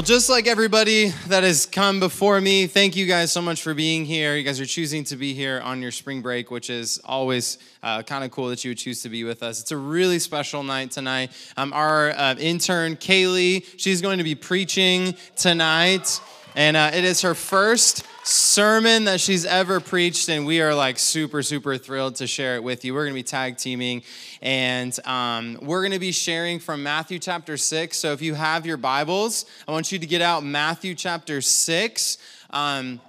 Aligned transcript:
Well, 0.00 0.06
just 0.06 0.30
like 0.30 0.46
everybody 0.46 1.08
that 1.28 1.42
has 1.42 1.66
come 1.66 2.00
before 2.00 2.40
me, 2.40 2.66
thank 2.66 2.96
you 2.96 3.04
guys 3.04 3.32
so 3.32 3.42
much 3.42 3.60
for 3.60 3.74
being 3.74 4.06
here. 4.06 4.34
You 4.34 4.42
guys 4.42 4.58
are 4.58 4.64
choosing 4.64 5.04
to 5.04 5.16
be 5.16 5.34
here 5.34 5.60
on 5.62 5.82
your 5.82 5.90
spring 5.90 6.22
break, 6.22 6.50
which 6.50 6.70
is 6.70 6.98
always 7.04 7.58
uh, 7.82 8.02
kind 8.04 8.24
of 8.24 8.30
cool 8.30 8.48
that 8.48 8.64
you 8.64 8.70
would 8.70 8.78
choose 8.78 9.02
to 9.02 9.10
be 9.10 9.24
with 9.24 9.42
us. 9.42 9.60
It's 9.60 9.72
a 9.72 9.76
really 9.76 10.18
special 10.18 10.62
night 10.62 10.90
tonight. 10.90 11.32
Um, 11.58 11.74
our 11.74 12.12
uh, 12.12 12.34
intern, 12.36 12.96
Kaylee, 12.96 13.66
she's 13.76 14.00
going 14.00 14.16
to 14.16 14.24
be 14.24 14.34
preaching 14.34 15.16
tonight, 15.36 16.18
and 16.54 16.76
uh, 16.76 16.90
it 16.92 17.04
is 17.04 17.22
her 17.22 17.34
first 17.34 18.04
sermon 18.24 19.04
that 19.04 19.20
she's 19.20 19.44
ever 19.44 19.80
preached, 19.80 20.28
and 20.28 20.46
we 20.46 20.60
are 20.60 20.74
like 20.74 20.98
super, 20.98 21.42
super 21.42 21.76
thrilled 21.78 22.16
to 22.16 22.26
share 22.26 22.56
it 22.56 22.62
with 22.62 22.84
you. 22.84 22.94
We're 22.94 23.04
going 23.04 23.14
to 23.14 23.18
be 23.18 23.22
tag 23.22 23.56
teaming, 23.56 24.02
and 24.42 24.96
um, 25.06 25.58
we're 25.62 25.82
going 25.82 25.92
to 25.92 25.98
be 25.98 26.12
sharing 26.12 26.58
from 26.58 26.82
Matthew 26.82 27.18
chapter 27.18 27.56
6. 27.56 27.96
So 27.96 28.12
if 28.12 28.22
you 28.22 28.34
have 28.34 28.66
your 28.66 28.76
Bibles, 28.76 29.46
I 29.66 29.72
want 29.72 29.92
you 29.92 29.98
to 29.98 30.06
get 30.06 30.22
out 30.22 30.44
Matthew 30.44 30.94
chapter 30.94 31.40
6. 31.40 32.18
Um, 32.50 33.00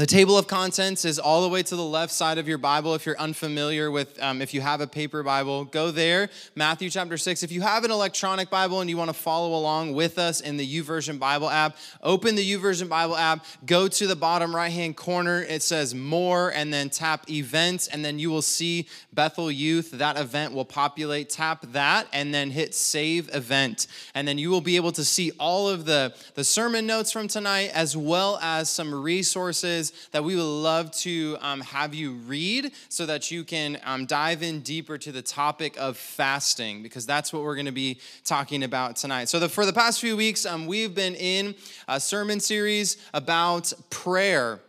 the 0.00 0.06
table 0.06 0.38
of 0.38 0.46
contents 0.46 1.04
is 1.04 1.18
all 1.18 1.42
the 1.42 1.48
way 1.50 1.62
to 1.62 1.76
the 1.76 1.84
left 1.84 2.10
side 2.10 2.38
of 2.38 2.48
your 2.48 2.56
Bible. 2.56 2.94
If 2.94 3.04
you're 3.04 3.18
unfamiliar 3.18 3.90
with, 3.90 4.18
um, 4.22 4.40
if 4.40 4.54
you 4.54 4.62
have 4.62 4.80
a 4.80 4.86
paper 4.86 5.22
Bible, 5.22 5.66
go 5.66 5.90
there, 5.90 6.30
Matthew 6.54 6.88
chapter 6.88 7.18
6. 7.18 7.42
If 7.42 7.52
you 7.52 7.60
have 7.60 7.84
an 7.84 7.90
electronic 7.90 8.48
Bible 8.48 8.80
and 8.80 8.88
you 8.88 8.96
want 8.96 9.10
to 9.10 9.14
follow 9.14 9.54
along 9.54 9.92
with 9.92 10.18
us 10.18 10.40
in 10.40 10.56
the 10.56 10.66
YouVersion 10.66 11.18
Bible 11.18 11.50
app, 11.50 11.76
open 12.02 12.34
the 12.34 12.50
YouVersion 12.50 12.88
Bible 12.88 13.14
app, 13.14 13.44
go 13.66 13.88
to 13.88 14.06
the 14.06 14.16
bottom 14.16 14.56
right 14.56 14.72
hand 14.72 14.96
corner. 14.96 15.42
It 15.42 15.60
says 15.60 15.94
more, 15.94 16.48
and 16.48 16.72
then 16.72 16.88
tap 16.88 17.28
events, 17.28 17.86
and 17.86 18.02
then 18.02 18.18
you 18.18 18.30
will 18.30 18.40
see 18.40 18.88
Bethel 19.12 19.50
Youth. 19.50 19.90
That 19.90 20.16
event 20.16 20.54
will 20.54 20.64
populate. 20.64 21.28
Tap 21.28 21.66
that, 21.72 22.06
and 22.14 22.32
then 22.32 22.50
hit 22.52 22.74
save 22.74 23.28
event. 23.34 23.86
And 24.14 24.26
then 24.26 24.38
you 24.38 24.48
will 24.48 24.62
be 24.62 24.76
able 24.76 24.92
to 24.92 25.04
see 25.04 25.32
all 25.38 25.68
of 25.68 25.84
the, 25.84 26.14
the 26.36 26.44
sermon 26.44 26.86
notes 26.86 27.12
from 27.12 27.28
tonight, 27.28 27.70
as 27.74 27.94
well 27.98 28.38
as 28.40 28.70
some 28.70 28.94
resources 28.94 29.89
that 30.12 30.24
we 30.24 30.36
would 30.36 30.42
love 30.42 30.90
to 30.92 31.36
um, 31.40 31.60
have 31.60 31.94
you 31.94 32.12
read 32.12 32.72
so 32.88 33.06
that 33.06 33.30
you 33.30 33.44
can 33.44 33.78
um, 33.84 34.06
dive 34.06 34.42
in 34.42 34.60
deeper 34.60 34.98
to 34.98 35.12
the 35.12 35.22
topic 35.22 35.76
of 35.78 35.96
fasting, 35.96 36.82
because 36.82 37.06
that's 37.06 37.32
what 37.32 37.42
we're 37.42 37.54
going 37.54 37.66
to 37.66 37.72
be 37.72 37.98
talking 38.24 38.62
about 38.62 38.96
tonight. 38.96 39.28
So, 39.28 39.38
the, 39.38 39.48
for 39.48 39.66
the 39.66 39.72
past 39.72 40.00
few 40.00 40.16
weeks, 40.16 40.46
um, 40.46 40.66
we've 40.66 40.94
been 40.94 41.14
in 41.14 41.54
a 41.88 42.00
sermon 42.00 42.40
series 42.40 42.96
about 43.12 43.72
prayer. 43.90 44.60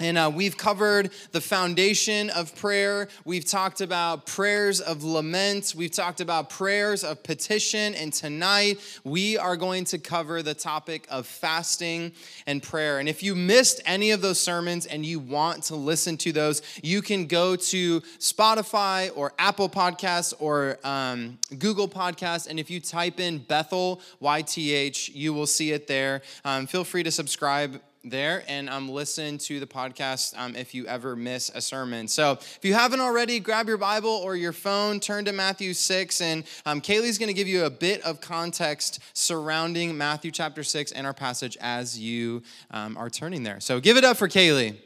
And 0.00 0.16
uh, 0.16 0.30
we've 0.34 0.56
covered 0.56 1.10
the 1.32 1.42
foundation 1.42 2.30
of 2.30 2.56
prayer. 2.56 3.08
We've 3.26 3.44
talked 3.44 3.82
about 3.82 4.24
prayers 4.24 4.80
of 4.80 5.04
lament. 5.04 5.74
We've 5.76 5.90
talked 5.90 6.22
about 6.22 6.48
prayers 6.48 7.04
of 7.04 7.22
petition. 7.22 7.94
And 7.94 8.10
tonight, 8.10 8.80
we 9.04 9.36
are 9.36 9.56
going 9.58 9.84
to 9.84 9.98
cover 9.98 10.42
the 10.42 10.54
topic 10.54 11.06
of 11.10 11.26
fasting 11.26 12.12
and 12.46 12.62
prayer. 12.62 12.98
And 12.98 13.10
if 13.10 13.22
you 13.22 13.34
missed 13.34 13.82
any 13.84 14.10
of 14.12 14.22
those 14.22 14.40
sermons 14.40 14.86
and 14.86 15.04
you 15.04 15.20
want 15.20 15.64
to 15.64 15.76
listen 15.76 16.16
to 16.18 16.32
those, 16.32 16.62
you 16.82 17.02
can 17.02 17.26
go 17.26 17.54
to 17.54 18.00
Spotify 18.00 19.10
or 19.14 19.34
Apple 19.38 19.68
Podcasts 19.68 20.32
or 20.38 20.78
um, 20.82 21.38
Google 21.58 21.88
Podcasts. 21.88 22.48
And 22.48 22.58
if 22.58 22.70
you 22.70 22.80
type 22.80 23.20
in 23.20 23.36
Bethel 23.36 24.00
YTH, 24.22 25.14
you 25.14 25.34
will 25.34 25.46
see 25.46 25.72
it 25.72 25.86
there. 25.86 26.22
Um, 26.46 26.66
feel 26.66 26.84
free 26.84 27.02
to 27.02 27.10
subscribe 27.10 27.82
there 28.04 28.44
and 28.48 28.68
um, 28.70 28.88
listen 28.88 29.38
to 29.38 29.60
the 29.60 29.66
podcast 29.66 30.36
um, 30.38 30.56
if 30.56 30.74
you 30.74 30.86
ever 30.86 31.16
miss 31.16 31.50
a 31.54 31.60
sermon. 31.60 32.08
So 32.08 32.32
if 32.32 32.60
you 32.62 32.74
haven't 32.74 33.00
already, 33.00 33.40
grab 33.40 33.68
your 33.68 33.76
Bible 33.76 34.10
or 34.10 34.36
your 34.36 34.52
phone, 34.52 35.00
turn 35.00 35.24
to 35.26 35.32
Matthew 35.32 35.74
6, 35.74 36.20
and 36.20 36.44
um, 36.66 36.80
Kaylee's 36.80 37.18
going 37.18 37.28
to 37.28 37.34
give 37.34 37.48
you 37.48 37.64
a 37.64 37.70
bit 37.70 38.02
of 38.02 38.20
context 38.20 39.00
surrounding 39.12 39.96
Matthew 39.96 40.30
chapter 40.30 40.62
6 40.62 40.92
and 40.92 41.06
our 41.06 41.14
passage 41.14 41.56
as 41.60 41.98
you 41.98 42.42
um, 42.70 42.96
are 42.96 43.10
turning 43.10 43.42
there. 43.42 43.60
So 43.60 43.80
give 43.80 43.96
it 43.96 44.04
up 44.04 44.16
for 44.16 44.28
Kaylee. 44.28 44.76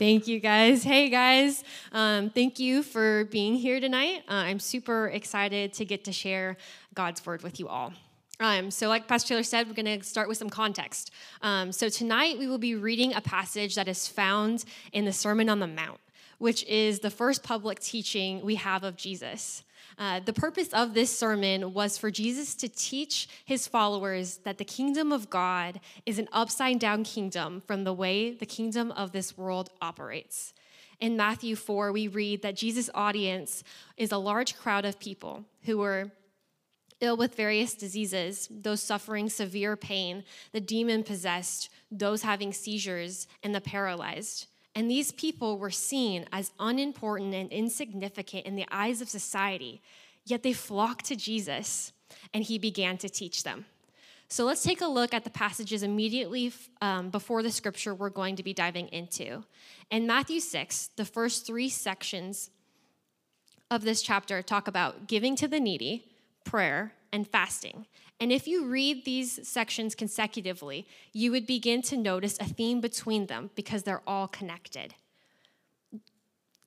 Thank 0.00 0.26
you 0.26 0.40
guys. 0.40 0.82
Hey 0.82 1.10
guys, 1.10 1.62
um, 1.92 2.30
thank 2.30 2.58
you 2.58 2.82
for 2.82 3.26
being 3.26 3.54
here 3.54 3.80
tonight. 3.80 4.22
Uh, 4.26 4.48
I'm 4.48 4.58
super 4.58 5.08
excited 5.08 5.74
to 5.74 5.84
get 5.84 6.04
to 6.04 6.12
share 6.12 6.56
God's 6.94 7.26
word 7.26 7.42
with 7.42 7.60
you 7.60 7.68
all. 7.68 7.92
Um, 8.40 8.70
so, 8.70 8.88
like 8.88 9.06
Pastor 9.06 9.28
Taylor 9.28 9.42
said, 9.42 9.68
we're 9.68 9.74
going 9.74 10.00
to 10.00 10.02
start 10.02 10.26
with 10.26 10.38
some 10.38 10.48
context. 10.48 11.10
Um, 11.42 11.70
so, 11.70 11.90
tonight 11.90 12.38
we 12.38 12.46
will 12.46 12.56
be 12.56 12.76
reading 12.76 13.12
a 13.12 13.20
passage 13.20 13.74
that 13.74 13.88
is 13.88 14.08
found 14.08 14.64
in 14.94 15.04
the 15.04 15.12
Sermon 15.12 15.50
on 15.50 15.58
the 15.58 15.66
Mount, 15.66 16.00
which 16.38 16.64
is 16.64 17.00
the 17.00 17.10
first 17.10 17.42
public 17.42 17.78
teaching 17.78 18.40
we 18.40 18.54
have 18.54 18.84
of 18.84 18.96
Jesus. 18.96 19.64
Uh, 19.98 20.20
the 20.20 20.32
purpose 20.32 20.68
of 20.72 20.94
this 20.94 21.16
sermon 21.16 21.74
was 21.74 21.98
for 21.98 22.10
Jesus 22.10 22.54
to 22.56 22.68
teach 22.68 23.28
his 23.44 23.68
followers 23.68 24.38
that 24.44 24.58
the 24.58 24.64
kingdom 24.64 25.12
of 25.12 25.30
God 25.30 25.80
is 26.06 26.18
an 26.18 26.28
upside 26.32 26.78
down 26.78 27.04
kingdom 27.04 27.62
from 27.66 27.84
the 27.84 27.92
way 27.92 28.32
the 28.32 28.46
kingdom 28.46 28.90
of 28.92 29.12
this 29.12 29.36
world 29.36 29.70
operates. 29.80 30.52
In 31.00 31.16
Matthew 31.16 31.56
4, 31.56 31.92
we 31.92 32.08
read 32.08 32.42
that 32.42 32.56
Jesus' 32.56 32.90
audience 32.94 33.64
is 33.96 34.12
a 34.12 34.18
large 34.18 34.56
crowd 34.56 34.84
of 34.84 35.00
people 35.00 35.44
who 35.62 35.78
were 35.78 36.12
ill 37.00 37.16
with 37.16 37.34
various 37.34 37.74
diseases, 37.74 38.48
those 38.50 38.82
suffering 38.82 39.28
severe 39.28 39.76
pain, 39.76 40.24
the 40.52 40.60
demon 40.60 41.02
possessed, 41.02 41.70
those 41.90 42.22
having 42.22 42.52
seizures, 42.52 43.26
and 43.42 43.54
the 43.54 43.60
paralyzed. 43.60 44.46
And 44.74 44.90
these 44.90 45.12
people 45.12 45.58
were 45.58 45.70
seen 45.70 46.26
as 46.32 46.52
unimportant 46.60 47.34
and 47.34 47.50
insignificant 47.50 48.46
in 48.46 48.56
the 48.56 48.66
eyes 48.70 49.00
of 49.00 49.08
society, 49.08 49.82
yet 50.24 50.42
they 50.42 50.52
flocked 50.52 51.06
to 51.06 51.16
Jesus 51.16 51.92
and 52.32 52.44
he 52.44 52.58
began 52.58 52.96
to 52.98 53.08
teach 53.08 53.42
them. 53.42 53.66
So 54.28 54.44
let's 54.44 54.62
take 54.62 54.80
a 54.80 54.86
look 54.86 55.12
at 55.12 55.24
the 55.24 55.30
passages 55.30 55.82
immediately 55.82 56.52
um, 56.80 57.10
before 57.10 57.42
the 57.42 57.50
scripture 57.50 57.94
we're 57.96 58.10
going 58.10 58.36
to 58.36 58.44
be 58.44 58.54
diving 58.54 58.86
into. 58.88 59.42
In 59.90 60.06
Matthew 60.06 60.38
6, 60.38 60.90
the 60.94 61.04
first 61.04 61.46
three 61.46 61.68
sections 61.68 62.50
of 63.72 63.82
this 63.82 64.02
chapter 64.02 64.40
talk 64.40 64.68
about 64.68 65.08
giving 65.08 65.34
to 65.34 65.48
the 65.48 65.58
needy, 65.58 66.04
prayer, 66.44 66.92
and 67.12 67.26
fasting. 67.26 67.86
And 68.20 68.30
if 68.30 68.46
you 68.46 68.66
read 68.66 69.04
these 69.04 69.48
sections 69.48 69.94
consecutively, 69.94 70.86
you 71.12 71.30
would 71.30 71.46
begin 71.46 71.80
to 71.82 71.96
notice 71.96 72.36
a 72.38 72.44
theme 72.44 72.80
between 72.80 73.26
them 73.26 73.50
because 73.54 73.82
they're 73.82 74.02
all 74.06 74.28
connected. 74.28 74.94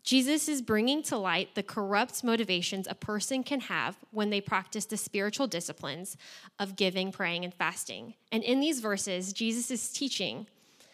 Jesus 0.03 0.49
is 0.49 0.61
bringing 0.61 1.01
to 1.03 1.17
light 1.17 1.55
the 1.55 1.63
corrupt 1.63 2.23
motivations 2.23 2.87
a 2.89 2.95
person 2.95 3.41
can 3.41 3.61
have 3.61 3.95
when 4.11 4.31
they 4.31 4.41
practice 4.41 4.85
the 4.85 4.97
spiritual 4.97 5.47
disciplines 5.47 6.17
of 6.59 6.75
giving, 6.75 7.11
praying, 7.11 7.45
and 7.45 7.53
fasting. 7.53 8.15
And 8.31 8.43
in 8.43 8.59
these 8.59 8.81
verses, 8.81 9.31
Jesus 9.31 9.71
is 9.71 9.91
teaching 9.91 10.47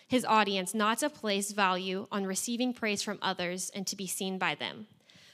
his 0.08 0.26
audience 0.26 0.76
not 0.76 1.00
to 1.00 1.10
place 1.10 1.52
value 1.52 2.06
on 2.12 2.28
receiving 2.28 2.74
praise 2.74 3.02
from 3.02 3.18
others 3.22 3.72
and 3.74 3.88
to 3.88 3.96
be 3.96 4.08
seen 4.08 4.38
by 4.38 4.56
them. 4.56 4.88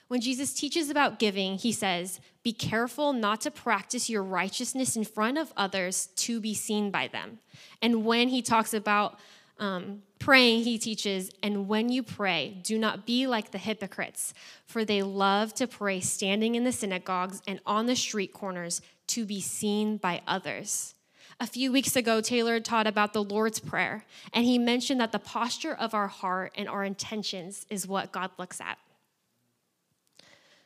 When 0.08 0.22
Jesus 0.22 0.54
teaches 0.54 0.90
about 0.90 1.18
giving, 1.18 1.58
he 1.58 1.72
says, 1.72 2.20
Be 2.44 2.54
careful 2.54 3.12
not 3.12 3.42
to 3.42 3.52
practice 3.52 4.10
your 4.10 4.24
righteousness 4.24 4.96
in 4.96 5.04
front 5.04 5.38
of 5.38 5.52
others 5.58 6.08
to 6.18 6.40
be 6.40 6.54
seen 6.54 6.92
by 6.92 7.08
them. 7.08 7.40
And 7.82 8.06
when 8.06 8.28
he 8.28 8.44
talks 8.44 8.74
about 8.74 9.20
um, 9.58 10.04
praying, 10.20 10.64
he 10.64 10.78
teaches, 10.78 11.32
And 11.42 11.68
when 11.68 11.90
you 11.90 12.04
pray, 12.04 12.60
do 12.62 12.78
not 12.78 13.08
be 13.08 13.26
like 13.26 13.50
the 13.50 13.58
hypocrites, 13.58 14.36
for 14.68 14.86
they 14.86 15.02
love 15.02 15.56
to 15.56 15.66
pray 15.66 16.02
standing 16.02 16.54
in 16.54 16.66
the 16.66 16.72
synagogues 16.72 17.42
and 17.48 17.60
on 17.66 17.88
the 17.88 17.96
street 17.96 18.32
corners 18.32 18.82
to 19.08 19.26
be 19.26 19.42
seen 19.42 19.98
by 19.98 20.22
others. 20.28 20.94
A 21.40 21.48
few 21.48 21.72
weeks 21.72 21.96
ago, 21.96 22.22
Taylor 22.22 22.60
taught 22.60 22.88
about 22.88 23.12
the 23.12 23.24
Lord's 23.24 23.60
Prayer, 23.60 24.06
and 24.34 24.46
he 24.46 24.58
mentioned 24.58 25.02
that 25.02 25.12
the 25.12 25.20
posture 25.20 25.74
of 25.74 25.94
our 25.94 26.08
heart 26.08 26.54
and 26.56 26.70
our 26.70 26.84
intentions 26.84 27.66
is 27.70 27.88
what 27.88 28.12
God 28.12 28.32
looks 28.38 28.62
at. 28.62 28.78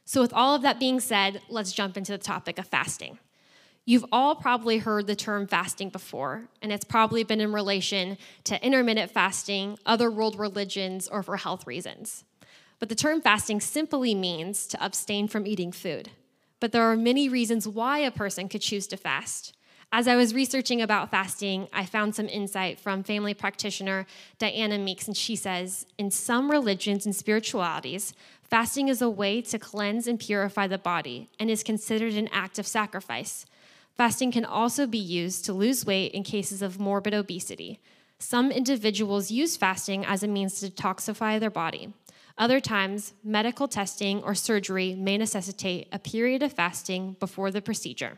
So, 0.09 0.21
with 0.21 0.33
all 0.33 0.55
of 0.55 0.63
that 0.63 0.79
being 0.79 0.99
said, 0.99 1.39
let's 1.49 1.71
jump 1.71 1.95
into 1.95 2.11
the 2.11 2.17
topic 2.17 2.57
of 2.57 2.65
fasting. 2.65 3.19
You've 3.85 4.07
all 4.11 4.33
probably 4.33 4.79
heard 4.79 5.05
the 5.05 5.15
term 5.15 5.45
fasting 5.45 5.89
before, 5.89 6.45
and 6.63 6.71
it's 6.71 6.83
probably 6.83 7.23
been 7.23 7.39
in 7.39 7.53
relation 7.53 8.17
to 8.45 8.65
intermittent 8.65 9.11
fasting, 9.11 9.77
other 9.85 10.09
world 10.09 10.39
religions, 10.39 11.07
or 11.07 11.21
for 11.21 11.37
health 11.37 11.67
reasons. 11.67 12.23
But 12.79 12.89
the 12.89 12.95
term 12.95 13.21
fasting 13.21 13.61
simply 13.61 14.15
means 14.15 14.65
to 14.69 14.83
abstain 14.83 15.27
from 15.27 15.45
eating 15.45 15.71
food. 15.71 16.09
But 16.59 16.71
there 16.71 16.91
are 16.91 16.97
many 16.97 17.29
reasons 17.29 17.67
why 17.67 17.99
a 17.99 18.09
person 18.09 18.49
could 18.49 18.61
choose 18.61 18.87
to 18.87 18.97
fast. 18.97 19.55
As 19.91 20.07
I 20.07 20.15
was 20.15 20.35
researching 20.35 20.81
about 20.81 21.09
fasting, 21.09 21.67
I 21.73 21.85
found 21.85 22.13
some 22.13 22.29
insight 22.29 22.79
from 22.79 23.03
family 23.03 23.33
practitioner 23.33 24.05
Diana 24.37 24.77
Meeks, 24.77 25.07
and 25.07 25.17
she 25.17 25.35
says 25.35 25.87
In 25.97 26.11
some 26.11 26.49
religions 26.49 27.05
and 27.07 27.15
spiritualities, 27.15 28.13
Fasting 28.49 28.87
is 28.87 29.01
a 29.01 29.09
way 29.09 29.41
to 29.43 29.59
cleanse 29.59 30.07
and 30.07 30.19
purify 30.19 30.65
the 30.65 30.79
body 30.79 31.29
and 31.39 31.51
is 31.51 31.61
considered 31.61 32.15
an 32.15 32.27
act 32.29 32.57
of 32.57 32.65
sacrifice. 32.65 33.45
Fasting 33.95 34.31
can 34.31 34.43
also 34.43 34.87
be 34.87 34.97
used 34.97 35.45
to 35.45 35.53
lose 35.53 35.85
weight 35.85 36.13
in 36.13 36.23
cases 36.23 36.63
of 36.63 36.79
morbid 36.79 37.13
obesity. 37.13 37.79
Some 38.17 38.51
individuals 38.51 39.29
use 39.29 39.55
fasting 39.55 40.03
as 40.03 40.23
a 40.23 40.27
means 40.27 40.59
to 40.59 40.69
detoxify 40.69 41.39
their 41.39 41.51
body. 41.51 41.93
Other 42.39 42.59
times, 42.59 43.13
medical 43.23 43.67
testing 43.67 44.23
or 44.23 44.33
surgery 44.33 44.95
may 44.95 45.17
necessitate 45.17 45.87
a 45.91 45.99
period 45.99 46.41
of 46.41 46.53
fasting 46.53 47.17
before 47.19 47.51
the 47.51 47.61
procedure. 47.61 48.17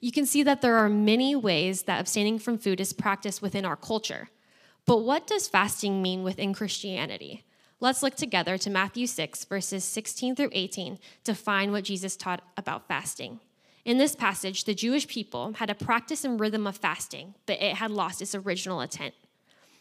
You 0.00 0.10
can 0.10 0.24
see 0.24 0.42
that 0.44 0.62
there 0.62 0.76
are 0.76 0.88
many 0.88 1.36
ways 1.36 1.82
that 1.82 2.00
abstaining 2.00 2.38
from 2.38 2.56
food 2.56 2.80
is 2.80 2.92
practiced 2.92 3.42
within 3.42 3.64
our 3.66 3.76
culture. 3.76 4.30
But 4.86 4.98
what 4.98 5.26
does 5.26 5.48
fasting 5.48 6.00
mean 6.00 6.22
within 6.22 6.54
Christianity? 6.54 7.44
Let's 7.78 8.02
look 8.02 8.14
together 8.14 8.56
to 8.58 8.70
Matthew 8.70 9.06
6, 9.06 9.44
verses 9.44 9.84
16 9.84 10.34
through 10.34 10.48
18, 10.52 10.98
to 11.24 11.34
find 11.34 11.72
what 11.72 11.84
Jesus 11.84 12.16
taught 12.16 12.42
about 12.56 12.88
fasting. 12.88 13.40
In 13.84 13.98
this 13.98 14.16
passage, 14.16 14.64
the 14.64 14.74
Jewish 14.74 15.06
people 15.06 15.52
had 15.54 15.68
a 15.68 15.74
practice 15.74 16.24
and 16.24 16.40
rhythm 16.40 16.66
of 16.66 16.78
fasting, 16.78 17.34
but 17.44 17.60
it 17.60 17.76
had 17.76 17.90
lost 17.90 18.22
its 18.22 18.34
original 18.34 18.80
intent. 18.80 19.14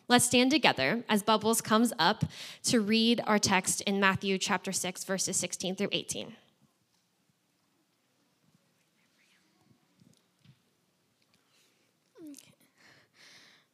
Let's 0.09 0.25
stand 0.25 0.51
together 0.51 1.03
as 1.09 1.23
Bubbles 1.23 1.61
comes 1.61 1.93
up 1.97 2.25
to 2.65 2.81
read 2.81 3.21
our 3.25 3.39
text 3.39 3.81
in 3.81 3.99
Matthew 3.99 4.37
chapter 4.37 4.73
6, 4.73 5.03
verses 5.05 5.37
16 5.37 5.77
through 5.77 5.89
18. 5.91 6.35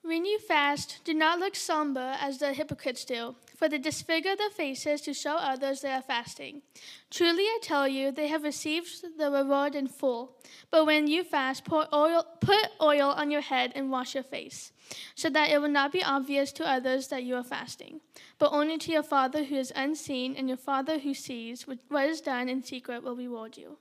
When 0.04 0.26
you 0.26 0.40
fast, 0.40 1.00
do 1.04 1.14
not 1.14 1.40
look 1.40 1.56
somber 1.56 2.16
as 2.20 2.38
the 2.38 2.54
hypocrites 2.54 3.04
do, 3.04 3.36
for 3.62 3.70
they 3.70 3.78
disfigure 3.78 4.36
their 4.36 4.50
faces 4.50 5.02
to 5.02 5.14
show 5.14 5.36
others 5.36 5.82
they 5.82 5.92
are 5.92 6.02
fasting. 6.02 6.64
Truly 7.12 7.44
I 7.44 7.60
tell 7.62 7.88
you, 7.88 8.12
they 8.12 8.28
have 8.28 8.42
received 8.42 9.06
the 9.20 9.30
reward 9.30 9.76
in 9.76 9.86
full. 9.88 10.36
But 10.72 10.88
when 10.88 11.06
you 11.06 11.24
fast, 11.24 11.64
pour 11.64 11.86
oil, 11.94 12.26
put 12.40 12.70
oil 12.82 13.10
on 13.12 13.30
your 13.30 13.42
head 13.42 13.72
and 13.76 13.92
wash 13.92 14.16
your 14.16 14.24
face, 14.24 14.72
so 15.14 15.30
that 15.30 15.52
it 15.52 15.62
will 15.62 15.70
not 15.70 15.92
be 15.92 16.04
obvious 16.04 16.52
to 16.54 16.68
others 16.68 17.10
that 17.10 17.22
you 17.22 17.36
are 17.36 17.44
fasting, 17.44 18.02
but 18.40 18.52
only 18.52 18.80
to 18.80 18.92
your 18.92 19.04
Father 19.04 19.44
who 19.44 19.58
is 19.58 19.72
unseen, 19.76 20.36
and 20.36 20.48
your 20.48 20.58
Father 20.58 20.98
who 20.98 21.14
sees 21.14 21.68
what 21.68 22.10
is 22.10 22.20
done 22.20 22.50
in 22.50 22.64
secret 22.64 23.04
will 23.04 23.16
reward 23.16 23.58
you. 23.58 23.78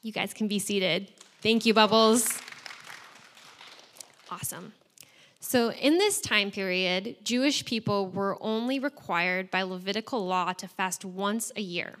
You 0.00 0.12
guys 0.12 0.32
can 0.32 0.48
be 0.48 0.58
seated. 0.58 1.12
Thank 1.42 1.66
you, 1.66 1.74
Bubbles. 1.74 2.40
Awesome. 4.30 4.72
So, 5.40 5.70
in 5.70 5.98
this 5.98 6.20
time 6.20 6.50
period, 6.50 7.16
Jewish 7.22 7.64
people 7.64 8.08
were 8.08 8.36
only 8.40 8.78
required 8.78 9.50
by 9.50 9.62
Levitical 9.62 10.26
law 10.26 10.52
to 10.54 10.66
fast 10.66 11.04
once 11.04 11.52
a 11.56 11.60
year 11.60 11.96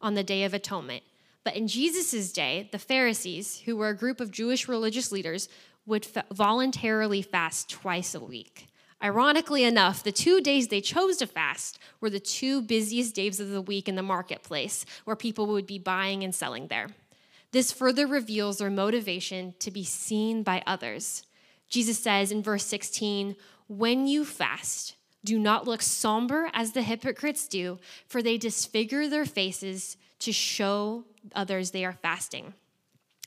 on 0.00 0.14
the 0.14 0.22
Day 0.22 0.44
of 0.44 0.54
Atonement. 0.54 1.02
But 1.42 1.56
in 1.56 1.68
Jesus' 1.68 2.32
day, 2.32 2.68
the 2.70 2.78
Pharisees, 2.78 3.60
who 3.64 3.76
were 3.76 3.88
a 3.88 3.96
group 3.96 4.20
of 4.20 4.30
Jewish 4.30 4.68
religious 4.68 5.10
leaders, 5.10 5.48
would 5.86 6.06
voluntarily 6.30 7.22
fast 7.22 7.70
twice 7.70 8.14
a 8.14 8.20
week. 8.20 8.68
Ironically 9.02 9.64
enough, 9.64 10.02
the 10.02 10.12
two 10.12 10.42
days 10.42 10.68
they 10.68 10.82
chose 10.82 11.16
to 11.16 11.26
fast 11.26 11.78
were 12.00 12.10
the 12.10 12.20
two 12.20 12.60
busiest 12.60 13.14
days 13.14 13.40
of 13.40 13.48
the 13.48 13.62
week 13.62 13.88
in 13.88 13.94
the 13.94 14.02
marketplace, 14.02 14.84
where 15.04 15.16
people 15.16 15.46
would 15.46 15.66
be 15.66 15.78
buying 15.78 16.22
and 16.22 16.34
selling 16.34 16.68
there. 16.68 16.88
This 17.52 17.72
further 17.72 18.06
reveals 18.06 18.58
their 18.58 18.70
motivation 18.70 19.54
to 19.60 19.70
be 19.70 19.84
seen 19.84 20.42
by 20.42 20.62
others. 20.66 21.24
Jesus 21.70 21.98
says 21.98 22.30
in 22.30 22.42
verse 22.42 22.66
16, 22.66 23.36
When 23.68 24.06
you 24.06 24.24
fast, 24.24 24.96
do 25.24 25.38
not 25.38 25.66
look 25.66 25.80
somber 25.80 26.50
as 26.52 26.72
the 26.72 26.82
hypocrites 26.82 27.48
do, 27.48 27.78
for 28.06 28.22
they 28.22 28.36
disfigure 28.36 29.08
their 29.08 29.24
faces 29.24 29.96
to 30.20 30.32
show 30.32 31.04
others 31.34 31.70
they 31.70 31.84
are 31.84 31.92
fasting. 31.92 32.54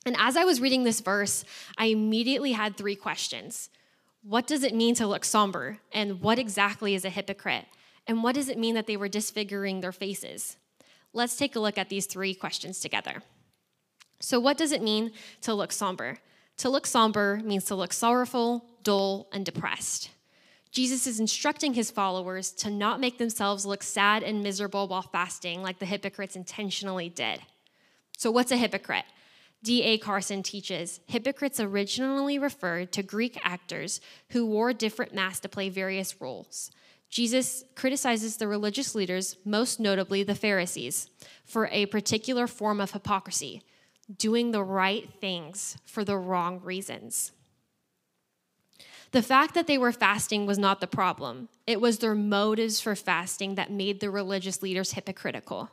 And 0.05 0.15
as 0.19 0.35
I 0.35 0.43
was 0.43 0.59
reading 0.59 0.83
this 0.83 0.99
verse, 0.99 1.45
I 1.77 1.85
immediately 1.85 2.51
had 2.51 2.75
three 2.75 2.95
questions. 2.95 3.69
What 4.21 4.47
does 4.47 4.63
it 4.63 4.75
mean 4.75 4.95
to 4.95 5.07
look 5.07 5.23
somber? 5.23 5.79
And 5.93 6.21
what 6.21 6.39
exactly 6.39 6.93
is 6.93 7.05
a 7.05 7.09
hypocrite? 7.09 7.65
And 8.05 8.23
what 8.23 8.35
does 8.35 8.49
it 8.49 8.57
mean 8.57 8.75
that 8.75 8.87
they 8.87 8.97
were 8.97 9.07
disfiguring 9.07 9.79
their 9.79 9.91
faces? 9.91 10.57
Let's 11.13 11.37
take 11.37 11.55
a 11.55 11.59
look 11.59 11.77
at 11.77 11.89
these 11.89 12.05
three 12.05 12.33
questions 12.33 12.79
together. 12.79 13.23
So, 14.19 14.39
what 14.39 14.57
does 14.57 14.71
it 14.71 14.81
mean 14.81 15.11
to 15.41 15.53
look 15.53 15.71
somber? 15.71 16.17
To 16.57 16.69
look 16.69 16.85
somber 16.85 17.41
means 17.43 17.65
to 17.65 17.75
look 17.75 17.93
sorrowful, 17.93 18.65
dull, 18.83 19.27
and 19.31 19.45
depressed. 19.45 20.09
Jesus 20.71 21.05
is 21.05 21.19
instructing 21.19 21.75
his 21.75 21.91
followers 21.91 22.51
to 22.51 22.71
not 22.71 22.99
make 22.99 23.19
themselves 23.19 23.65
look 23.65 23.83
sad 23.83 24.23
and 24.23 24.41
miserable 24.41 24.87
while 24.87 25.03
fasting 25.03 25.61
like 25.61 25.79
the 25.79 25.85
hypocrites 25.85 26.35
intentionally 26.35 27.09
did. 27.09 27.41
So, 28.17 28.31
what's 28.31 28.51
a 28.51 28.57
hypocrite? 28.57 29.05
D.A. 29.63 29.97
Carson 29.97 30.43
teaches 30.43 30.99
hypocrites 31.05 31.59
originally 31.59 32.37
referred 32.37 32.91
to 32.93 33.03
Greek 33.03 33.39
actors 33.43 34.01
who 34.29 34.45
wore 34.45 34.73
different 34.73 35.13
masks 35.13 35.39
to 35.41 35.49
play 35.49 35.69
various 35.69 36.19
roles. 36.19 36.69
Jesus 37.09 37.63
criticizes 37.75 38.37
the 38.37 38.47
religious 38.47 38.95
leaders, 38.95 39.37
most 39.45 39.79
notably 39.79 40.23
the 40.23 40.35
Pharisees, 40.35 41.07
for 41.45 41.67
a 41.67 41.85
particular 41.85 42.47
form 42.47 42.81
of 42.81 42.91
hypocrisy 42.91 43.61
doing 44.17 44.51
the 44.51 44.63
right 44.63 45.09
things 45.19 45.77
for 45.85 46.03
the 46.03 46.17
wrong 46.17 46.59
reasons. 46.63 47.31
The 49.11 49.21
fact 49.21 49.53
that 49.53 49.67
they 49.67 49.77
were 49.77 49.91
fasting 49.91 50.47
was 50.47 50.57
not 50.57 50.81
the 50.81 50.87
problem. 50.87 51.47
It 51.67 51.79
was 51.79 51.99
their 51.99 52.15
motives 52.15 52.79
for 52.79 52.95
fasting 52.95 53.55
that 53.55 53.71
made 53.71 53.99
the 53.99 54.09
religious 54.09 54.63
leaders 54.63 54.93
hypocritical. 54.93 55.69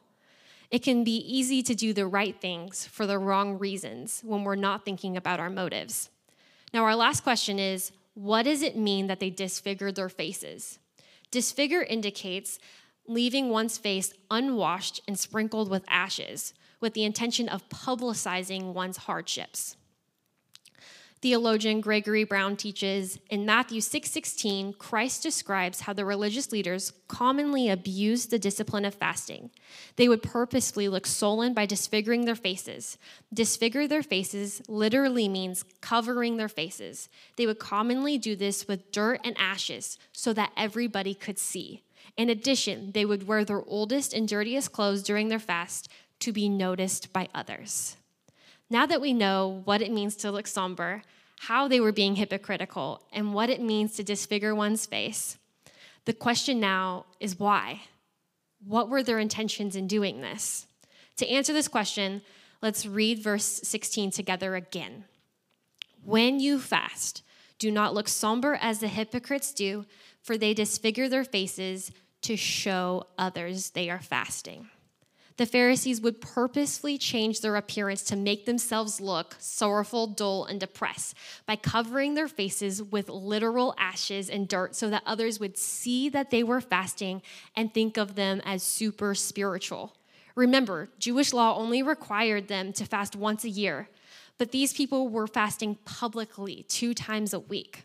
It 0.71 0.81
can 0.83 1.05
be 1.05 1.17
easy 1.17 1.63
to 1.63 1.75
do 1.75 1.93
the 1.93 2.07
right 2.07 2.39
things 2.39 2.87
for 2.87 3.07
the 3.07 3.19
wrong 3.19 3.59
reasons 3.59 4.21
when 4.25 4.45
we're 4.45 4.57
not 4.57 4.85
thinking 4.85 5.17
about 5.17 5.41
our 5.41 5.51
motives. 5.51 6.11
Now, 6.73 6.85
our 6.85 6.95
last 6.95 7.23
question 7.23 7.59
is 7.59 7.93
what 8.15 8.43
does 8.43 8.63
it 8.63 8.77
mean 8.77 9.07
that 9.07 9.21
they 9.21 9.31
disfigured 9.31 9.97
their 9.97 10.09
faces? 10.09 10.79
Disfigure 11.31 11.83
indicates 11.83 12.59
leaving 13.07 13.49
one's 13.49 13.79
face 13.79 14.13
unwashed 14.31 15.01
and 15.09 15.19
sprinkled 15.19 15.71
with 15.71 15.85
ashes, 15.89 16.53
with 16.81 16.95
the 16.95 17.05
intention 17.05 17.49
of 17.49 17.69
publicizing 17.69 18.73
one's 18.73 18.97
hardships. 18.99 19.77
Theologian 21.23 21.83
Gregory 21.83 22.25
Brown 22.25 22.57
teaches 22.57 23.19
in 23.29 23.45
Matthew 23.45 23.83
6:16, 23.83 24.73
6, 24.73 24.79
Christ 24.79 25.23
describes 25.23 25.81
how 25.81 25.93
the 25.93 26.07
religious 26.07 26.51
leaders 26.51 26.95
commonly 27.09 27.69
abused 27.69 28.31
the 28.31 28.39
discipline 28.39 28.87
of 28.87 28.95
fasting. 28.95 29.51
They 29.97 30.09
would 30.09 30.23
purposefully 30.23 30.89
look 30.89 31.07
sullen 31.07 31.53
by 31.53 31.67
disfiguring 31.67 32.25
their 32.25 32.35
faces. 32.35 32.97
Disfigure 33.35 33.87
their 33.87 34.03
faces 34.03 34.63
literally 34.67 35.29
means 35.29 35.63
covering 35.83 36.39
their 36.39 36.49
faces. 36.49 37.11
They 37.37 37.47
would 37.47 37.59
commonly 37.59 38.17
do 38.17 38.35
this 38.35 38.67
with 38.67 38.91
dirt 38.91 39.21
and 39.23 39.37
ashes 39.37 39.99
so 40.13 40.33
that 40.33 40.53
everybody 40.57 41.13
could 41.13 41.39
see. 41.39 41.83
In 42.17 42.31
addition, 42.31 42.93
they 42.93 43.05
would 43.05 43.29
wear 43.29 43.45
their 43.45 43.63
oldest 43.67 44.15
and 44.15 44.27
dirtiest 44.27 44.73
clothes 44.73 45.03
during 45.03 45.29
their 45.29 45.39
fast 45.39 45.91
to 46.21 46.33
be 46.33 46.49
noticed 46.49 47.13
by 47.13 47.29
others. 47.35 47.97
Now 48.69 48.87
that 48.87 49.01
we 49.01 49.13
know 49.13 49.63
what 49.65 49.83
it 49.83 49.93
means 49.93 50.15
to 50.17 50.31
look 50.31 50.47
somber, 50.47 51.03
how 51.41 51.67
they 51.67 51.81
were 51.81 51.93
being 51.93 52.17
hypocritical, 52.17 53.03
and 53.13 53.35
what 53.35 53.51
it 53.51 53.61
means 53.61 53.97
to 53.97 54.05
disfigure 54.05 54.55
one's 54.55 54.87
face, 54.87 55.39
the 56.05 56.13
question 56.13 56.61
now 56.61 57.07
is 57.19 57.39
why? 57.39 57.83
What 58.65 58.89
were 58.89 59.03
their 59.03 59.19
intentions 59.19 59.75
in 59.75 59.87
doing 59.87 60.21
this? 60.21 60.67
To 61.17 61.29
answer 61.29 61.53
this 61.53 61.69
question, 61.69 62.23
let's 62.63 62.87
read 62.87 63.23
verse 63.23 63.45
16 63.45 64.11
together 64.11 64.55
again. 64.55 65.05
When 66.05 66.41
you 66.41 66.59
fast, 66.59 67.23
do 67.59 67.71
not 67.71 67.95
look 67.95 68.09
somber 68.09 68.59
as 68.61 68.79
the 68.79 68.89
hypocrites 68.89 69.53
do, 69.53 69.85
for 70.23 70.39
they 70.39 70.55
disfigure 70.55 71.09
their 71.09 71.25
faces 71.25 71.91
to 72.23 72.37
show 72.37 73.07
others 73.19 73.71
they 73.71 73.91
are 73.91 74.01
fasting 74.01 74.69
the 75.41 75.47
Pharisees 75.47 76.03
would 76.03 76.21
purposefully 76.21 76.99
change 76.99 77.41
their 77.41 77.57
appearance 77.57 78.03
to 78.03 78.15
make 78.15 78.45
themselves 78.45 79.01
look 79.01 79.37
sorrowful, 79.39 80.07
dull, 80.07 80.45
and 80.45 80.61
depressed 80.61 81.17
by 81.47 81.57
covering 81.57 82.13
their 82.13 82.29
faces 82.29 82.83
with 82.83 83.09
literal 83.09 83.75
ashes 83.79 84.29
and 84.29 84.47
dirt 84.47 84.77
so 84.77 84.91
that 84.91 85.03
others 85.07 85.41
would 85.41 85.57
see 85.57 86.11
that 86.11 86.31
they 86.31 86.43
were 86.43 86.61
fasting 86.61 87.23
and 87.57 87.73
think 87.73 87.97
of 87.97 88.17
them 88.17 88.43
as 88.45 88.63
super 88.63 89.15
spiritual. 89.15 89.97
Remember, 90.35 90.91
Jewish 90.99 91.33
law 91.33 91.57
only 91.57 91.83
required 91.83 92.49
them 92.49 92.75
to 92.75 92.85
fast 92.85 93.17
once 93.17 93.43
a 93.43 93.49
year, 93.49 93.89
but 94.37 94.53
these 94.53 94.75
people 94.75 95.09
were 95.09 95.27
fasting 95.27 95.79
publicly 95.87 96.67
two 96.69 96.93
times 96.93 97.33
a 97.33 97.41
week. 97.41 97.85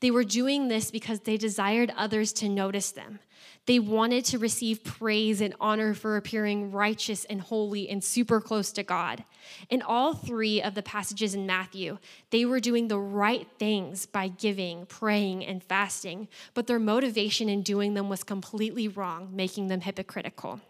They 0.00 0.10
were 0.10 0.24
doing 0.24 0.68
this 0.68 0.90
because 0.90 1.20
they 1.20 1.38
desired 1.38 1.90
others 1.96 2.34
to 2.34 2.50
notice 2.50 2.90
them. 2.90 3.20
They 3.66 3.78
wanted 3.78 4.24
to 4.26 4.38
receive 4.38 4.82
praise 4.82 5.40
and 5.40 5.54
honor 5.60 5.94
for 5.94 6.16
appearing 6.16 6.72
righteous 6.72 7.24
and 7.26 7.40
holy 7.40 7.88
and 7.88 8.02
super 8.02 8.40
close 8.40 8.72
to 8.72 8.82
God. 8.82 9.24
In 9.70 9.82
all 9.82 10.14
three 10.14 10.60
of 10.60 10.74
the 10.74 10.82
passages 10.82 11.34
in 11.34 11.46
Matthew, 11.46 11.98
they 12.30 12.44
were 12.44 12.58
doing 12.58 12.88
the 12.88 12.98
right 12.98 13.46
things 13.58 14.04
by 14.04 14.28
giving, 14.28 14.86
praying, 14.86 15.44
and 15.46 15.62
fasting, 15.62 16.26
but 16.54 16.66
their 16.66 16.80
motivation 16.80 17.48
in 17.48 17.62
doing 17.62 17.94
them 17.94 18.08
was 18.08 18.24
completely 18.24 18.88
wrong, 18.88 19.28
making 19.32 19.68
them 19.68 19.82
hypocritical. 19.82 20.60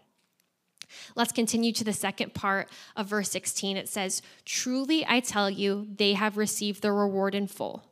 Let's 1.15 1.31
continue 1.31 1.71
to 1.73 1.83
the 1.83 1.93
second 1.93 2.35
part 2.35 2.69
of 2.95 3.07
verse 3.07 3.31
16. 3.31 3.75
It 3.75 3.89
says, 3.89 4.21
Truly 4.45 5.03
I 5.07 5.19
tell 5.19 5.49
you, 5.49 5.87
they 5.95 6.13
have 6.13 6.37
received 6.37 6.83
their 6.83 6.93
reward 6.93 7.33
in 7.33 7.47
full. 7.47 7.83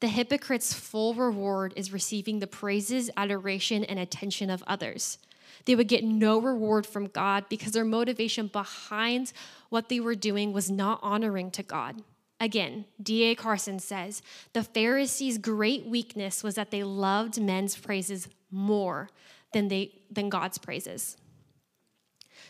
The 0.00 0.08
hypocrite's 0.08 0.74
full 0.74 1.14
reward 1.14 1.72
is 1.76 1.92
receiving 1.92 2.38
the 2.38 2.46
praises, 2.46 3.10
adoration, 3.16 3.82
and 3.84 3.98
attention 3.98 4.50
of 4.50 4.62
others. 4.66 5.18
They 5.64 5.74
would 5.74 5.88
get 5.88 6.04
no 6.04 6.38
reward 6.38 6.86
from 6.86 7.06
God 7.06 7.46
because 7.48 7.72
their 7.72 7.84
motivation 7.84 8.48
behind 8.48 9.32
what 9.70 9.88
they 9.88 10.00
were 10.00 10.14
doing 10.14 10.52
was 10.52 10.70
not 10.70 11.00
honoring 11.02 11.50
to 11.52 11.62
God. 11.62 12.02
Again, 12.38 12.84
D.A. 13.02 13.34
Carson 13.34 13.78
says 13.78 14.20
the 14.52 14.62
Pharisees' 14.62 15.38
great 15.38 15.86
weakness 15.86 16.42
was 16.42 16.54
that 16.56 16.70
they 16.70 16.84
loved 16.84 17.40
men's 17.40 17.76
praises 17.76 18.28
more 18.50 19.08
than, 19.52 19.68
they, 19.68 19.92
than 20.10 20.28
God's 20.28 20.58
praises. 20.58 21.16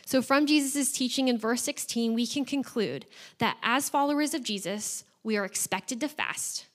So, 0.05 0.21
from 0.21 0.45
Jesus' 0.45 0.91
teaching 0.91 1.29
in 1.29 1.37
verse 1.37 1.61
16, 1.63 2.13
we 2.13 2.27
can 2.27 2.43
conclude 2.43 3.05
that 3.39 3.57
as 3.63 3.89
followers 3.89 4.33
of 4.33 4.43
Jesus, 4.43 5.05
we 5.23 5.37
are 5.37 5.45
expected 5.45 6.01
to 6.01 6.09
fast. 6.09 6.65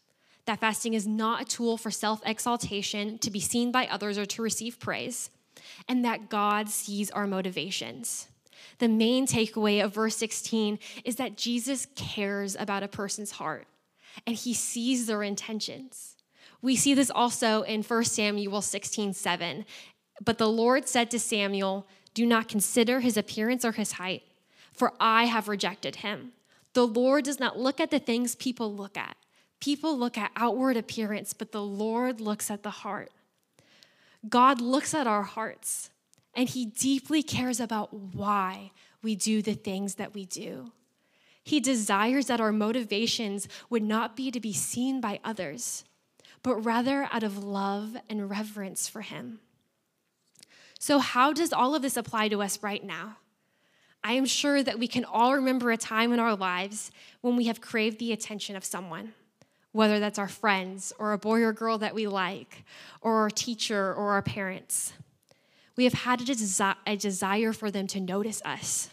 That 0.47 0.61
fasting 0.61 0.95
is 0.95 1.07
not 1.07 1.43
a 1.43 1.45
tool 1.45 1.77
for 1.77 1.91
self 1.91 2.21
exaltation, 2.27 3.19
to 3.19 3.31
be 3.31 3.41
seen 3.41 3.71
by 3.71 3.87
others, 3.87 4.19
or 4.19 4.27
to 4.27 4.43
receive 4.43 4.81
praise, 4.81 5.31
and 5.89 6.05
that 6.05 6.29
God 6.29 6.69
sees 6.69 7.11
our 7.11 7.27
motivations. 7.27 8.29
The 8.79 8.89
main 8.89 9.27
takeaway 9.27 9.85
of 9.85 9.95
verse 9.95 10.17
16 10.17 10.79
is 11.05 11.17
that 11.17 11.37
Jesus 11.37 11.87
cares 11.95 12.57
about 12.57 12.83
a 12.83 12.89
person's 12.89 13.33
heart 13.33 13.67
and 14.27 14.37
he 14.37 14.55
sees 14.55 15.07
their 15.07 15.23
intentions. 15.23 16.17
We 16.61 16.77
see 16.77 16.95
this 16.95 17.11
also 17.11 17.63
in 17.63 17.83
1 17.83 18.05
Samuel 18.05 18.63
16 18.63 19.15
7. 19.15 19.65
But 20.25 20.39
the 20.39 20.49
Lord 20.49 20.89
said 20.89 21.11
to 21.11 21.19
Samuel, 21.19 21.87
Do 22.15 22.25
not 22.27 22.49
consider 22.49 23.01
his 23.01 23.17
appearance 23.17 23.65
or 23.65 23.73
his 23.73 23.93
height, 23.93 24.23
for 24.73 24.93
I 25.01 25.25
have 25.25 25.49
rejected 25.49 25.97
him. 25.97 26.33
The 26.75 26.87
Lord 26.87 27.25
does 27.25 27.41
not 27.41 27.59
look 27.59 27.81
at 27.81 27.91
the 27.91 27.99
things 27.99 28.35
people 28.35 28.75
look 28.75 28.97
at. 28.97 29.17
People 29.63 29.97
look 29.97 30.19
at 30.19 30.33
outward 30.35 30.77
appearance, 30.77 31.33
but 31.33 31.53
the 31.53 31.63
Lord 31.63 32.21
looks 32.21 32.51
at 32.51 32.65
the 32.65 32.71
heart. 32.71 33.13
God 34.29 34.61
looks 34.61 34.93
at 34.93 35.07
our 35.07 35.23
hearts, 35.23 35.91
and 36.35 36.49
he 36.49 36.67
deeply 36.67 37.23
cares 37.23 37.61
about 37.61 37.95
why 37.95 38.73
we 39.05 39.15
do 39.15 39.41
the 39.41 39.55
things 39.55 39.95
that 39.95 40.15
we 40.15 40.25
do. 40.25 40.73
He 41.45 41.61
desires 41.61 42.27
that 42.27 42.41
our 42.41 42.51
motivations 42.51 43.47
would 43.71 43.85
not 43.85 44.17
be 44.17 44.33
to 44.33 44.41
be 44.41 44.53
seen 44.53 45.01
by 45.01 45.21
others, 45.23 45.85
but 46.43 46.57
rather 46.57 47.09
out 47.13 47.23
of 47.23 47.45
love 47.45 47.97
and 48.11 48.29
reverence 48.29 48.89
for 48.89 49.03
him. 49.03 49.39
So, 50.81 50.99
how 50.99 51.33
does 51.33 51.53
all 51.53 51.77
of 51.77 51.83
this 51.83 51.97
apply 51.97 52.31
to 52.31 52.43
us 52.43 52.61
right 52.65 52.83
now? 52.83 53.19
I 54.03 54.15
am 54.15 54.27
sure 54.27 54.65
that 54.65 54.81
we 54.81 54.89
can 54.89 55.05
all 55.05 55.37
remember 55.37 55.71
a 55.71 55.77
time 55.77 56.13
in 56.13 56.19
our 56.19 56.35
lives 56.35 56.91
when 57.21 57.37
we 57.37 57.47
have 57.47 57.61
craved 57.61 58.01
the 58.01 58.13
attention 58.13 58.57
of 58.57 58.65
someone, 58.65 59.15
whether 59.73 59.99
that's 59.99 60.19
our 60.19 60.29
friends 60.29 60.93
or 60.99 61.13
a 61.13 61.19
boy 61.19 61.43
or 61.43 61.53
girl 61.53 61.79
that 61.79 61.95
we 61.95 62.07
like, 62.07 62.65
or 63.01 63.17
our 63.17 63.31
teacher 63.31 63.93
or 63.93 64.13
our 64.13 64.23
parents. 64.23 64.93
We 65.77 65.85
have 65.85 65.95
had 65.95 66.21
a, 66.21 66.25
desi- 66.25 66.77
a 66.87 66.97
desire 66.97 67.53
for 67.53 67.71
them 67.71 67.87
to 67.89 68.01
notice 68.01 68.43
us. 68.45 68.91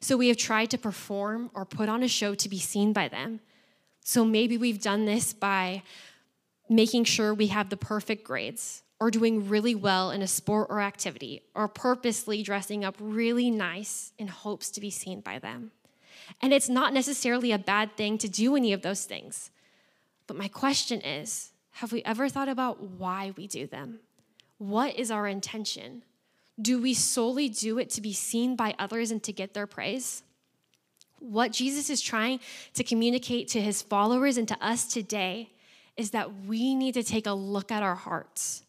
So 0.00 0.16
we 0.16 0.28
have 0.28 0.36
tried 0.36 0.70
to 0.70 0.78
perform 0.78 1.50
or 1.54 1.64
put 1.64 1.88
on 1.88 2.02
a 2.02 2.08
show 2.08 2.34
to 2.34 2.48
be 2.48 2.58
seen 2.58 2.92
by 2.92 3.08
them. 3.08 3.40
So 4.04 4.24
maybe 4.24 4.58
we've 4.58 4.80
done 4.80 5.06
this 5.06 5.32
by 5.32 5.82
making 6.68 7.04
sure 7.04 7.32
we 7.32 7.48
have 7.48 7.70
the 7.70 7.76
perfect 7.76 8.22
grades 8.24 8.82
or 9.00 9.10
doing 9.10 9.48
really 9.48 9.74
well 9.74 10.10
in 10.10 10.22
a 10.22 10.26
sport 10.26 10.68
or 10.70 10.80
activity, 10.80 11.42
or 11.54 11.68
purposely 11.68 12.42
dressing 12.42 12.82
up 12.84 12.96
really 12.98 13.50
nice 13.50 14.12
in 14.16 14.26
hopes 14.26 14.70
to 14.70 14.80
be 14.80 14.90
seen 14.90 15.20
by 15.20 15.38
them. 15.38 15.70
And 16.40 16.52
it's 16.52 16.68
not 16.68 16.94
necessarily 16.94 17.52
a 17.52 17.58
bad 17.58 17.96
thing 17.96 18.16
to 18.18 18.28
do 18.28 18.56
any 18.56 18.72
of 18.72 18.80
those 18.82 19.04
things. 19.04 19.50
But 20.26 20.36
my 20.36 20.48
question 20.48 21.00
is 21.00 21.52
have 21.72 21.92
we 21.92 22.02
ever 22.04 22.28
thought 22.28 22.48
about 22.48 22.82
why 22.82 23.32
we 23.36 23.46
do 23.46 23.66
them? 23.66 24.00
What 24.58 24.96
is 24.96 25.10
our 25.10 25.26
intention? 25.26 26.02
Do 26.60 26.80
we 26.80 26.94
solely 26.94 27.50
do 27.50 27.78
it 27.78 27.90
to 27.90 28.00
be 28.00 28.14
seen 28.14 28.56
by 28.56 28.74
others 28.78 29.10
and 29.10 29.22
to 29.24 29.32
get 29.32 29.52
their 29.52 29.66
praise? 29.66 30.22
What 31.18 31.52
Jesus 31.52 31.90
is 31.90 32.00
trying 32.00 32.40
to 32.74 32.82
communicate 32.82 33.48
to 33.48 33.60
his 33.60 33.82
followers 33.82 34.38
and 34.38 34.48
to 34.48 34.66
us 34.66 34.86
today 34.86 35.50
is 35.96 36.12
that 36.12 36.46
we 36.46 36.74
need 36.74 36.94
to 36.94 37.02
take 37.02 37.26
a 37.26 37.32
look 37.32 37.70
at 37.70 37.82
our 37.82 37.94
hearts 37.94 38.62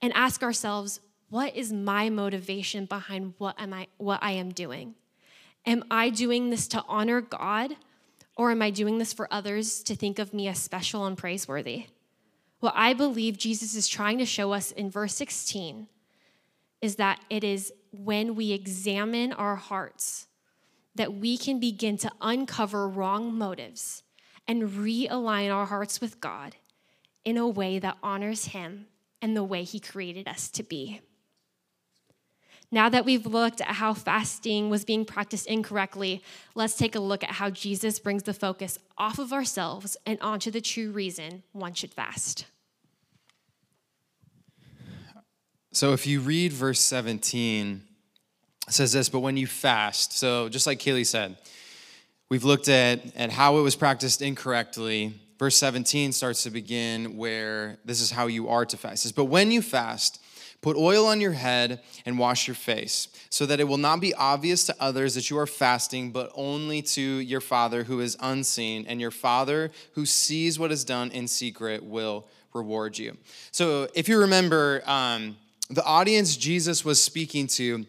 and 0.00 0.12
ask 0.12 0.42
ourselves, 0.42 1.00
what 1.28 1.56
is 1.56 1.72
my 1.72 2.08
motivation 2.08 2.84
behind 2.84 3.34
what 3.38 3.60
am 3.60 3.72
I 3.72 3.88
what 3.96 4.20
I 4.22 4.32
am 4.32 4.50
doing? 4.50 4.94
Am 5.66 5.82
I 5.90 6.10
doing 6.10 6.50
this 6.50 6.68
to 6.68 6.84
honor 6.86 7.20
God 7.20 7.76
or 8.36 8.50
am 8.50 8.62
I 8.62 8.70
doing 8.70 8.98
this 8.98 9.12
for 9.12 9.32
others 9.32 9.82
to 9.84 9.94
think 9.94 10.18
of 10.18 10.32
me 10.32 10.48
as 10.48 10.58
special 10.58 11.06
and 11.06 11.16
praiseworthy? 11.16 11.86
What 12.60 12.74
I 12.76 12.94
believe 12.94 13.36
Jesus 13.36 13.74
is 13.74 13.88
trying 13.88 14.18
to 14.18 14.26
show 14.26 14.52
us 14.52 14.70
in 14.70 14.90
verse 14.90 15.14
16 15.14 15.88
is 16.80 16.96
that 16.96 17.20
it 17.28 17.44
is 17.44 17.72
when 17.90 18.34
we 18.34 18.52
examine 18.52 19.32
our 19.32 19.56
hearts 19.56 20.26
that 20.94 21.14
we 21.14 21.38
can 21.38 21.58
begin 21.58 21.96
to 21.98 22.10
uncover 22.20 22.88
wrong 22.88 23.34
motives 23.34 24.02
and 24.46 24.62
realign 24.62 25.54
our 25.54 25.66
hearts 25.66 26.00
with 26.00 26.20
God 26.20 26.56
in 27.24 27.36
a 27.36 27.48
way 27.48 27.78
that 27.78 27.98
honors 28.02 28.46
Him 28.46 28.86
and 29.20 29.36
the 29.36 29.44
way 29.44 29.62
He 29.64 29.80
created 29.80 30.28
us 30.28 30.50
to 30.50 30.62
be. 30.62 31.00
Now 32.74 32.88
that 32.88 33.04
we've 33.04 33.26
looked 33.26 33.60
at 33.60 33.68
how 33.68 33.92
fasting 33.92 34.70
was 34.70 34.86
being 34.86 35.04
practiced 35.04 35.46
incorrectly, 35.46 36.22
let's 36.54 36.74
take 36.74 36.94
a 36.94 37.00
look 37.00 37.22
at 37.22 37.32
how 37.32 37.50
Jesus 37.50 37.98
brings 37.98 38.22
the 38.22 38.32
focus 38.32 38.78
off 38.96 39.18
of 39.18 39.30
ourselves 39.30 39.94
and 40.06 40.18
onto 40.22 40.50
the 40.50 40.62
true 40.62 40.90
reason 40.90 41.42
one 41.52 41.74
should 41.74 41.92
fast. 41.92 42.46
So 45.70 45.92
if 45.92 46.06
you 46.06 46.20
read 46.20 46.52
verse 46.52 46.80
17, 46.80 47.82
it 48.68 48.72
says 48.72 48.92
this, 48.92 49.10
but 49.10 49.20
when 49.20 49.36
you 49.36 49.46
fast, 49.46 50.16
so 50.16 50.48
just 50.48 50.66
like 50.66 50.78
Kaylee 50.78 51.06
said, 51.06 51.36
we've 52.30 52.44
looked 52.44 52.68
at, 52.68 53.14
at 53.16 53.30
how 53.30 53.58
it 53.58 53.62
was 53.62 53.76
practiced 53.76 54.22
incorrectly. 54.22 55.14
Verse 55.38 55.56
17 55.56 56.12
starts 56.12 56.42
to 56.44 56.50
begin 56.50 57.18
where 57.18 57.78
this 57.84 58.00
is 58.00 58.10
how 58.10 58.28
you 58.28 58.48
are 58.48 58.64
to 58.64 58.76
fast. 58.78 58.94
It 58.94 58.98
says, 58.98 59.12
but 59.12 59.26
when 59.26 59.50
you 59.50 59.60
fast, 59.60 60.22
Put 60.62 60.76
oil 60.76 61.06
on 61.06 61.20
your 61.20 61.32
head 61.32 61.80
and 62.06 62.18
wash 62.18 62.46
your 62.48 62.54
face, 62.54 63.08
so 63.30 63.44
that 63.46 63.60
it 63.60 63.64
will 63.64 63.78
not 63.78 64.00
be 64.00 64.14
obvious 64.14 64.64
to 64.66 64.76
others 64.80 65.14
that 65.16 65.28
you 65.28 65.36
are 65.38 65.46
fasting, 65.46 66.12
but 66.12 66.30
only 66.34 66.80
to 66.82 67.02
your 67.02 67.40
Father 67.40 67.82
who 67.84 68.00
is 68.00 68.16
unseen, 68.20 68.86
and 68.88 69.00
your 69.00 69.10
Father 69.10 69.70
who 69.94 70.06
sees 70.06 70.58
what 70.58 70.72
is 70.72 70.84
done 70.84 71.10
in 71.10 71.28
secret 71.28 71.84
will 71.84 72.26
reward 72.54 72.96
you. 72.96 73.16
So, 73.50 73.88
if 73.94 74.08
you 74.08 74.20
remember, 74.20 74.82
um, 74.86 75.36
the 75.68 75.84
audience 75.84 76.36
Jesus 76.36 76.84
was 76.84 77.02
speaking 77.02 77.46
to 77.48 77.84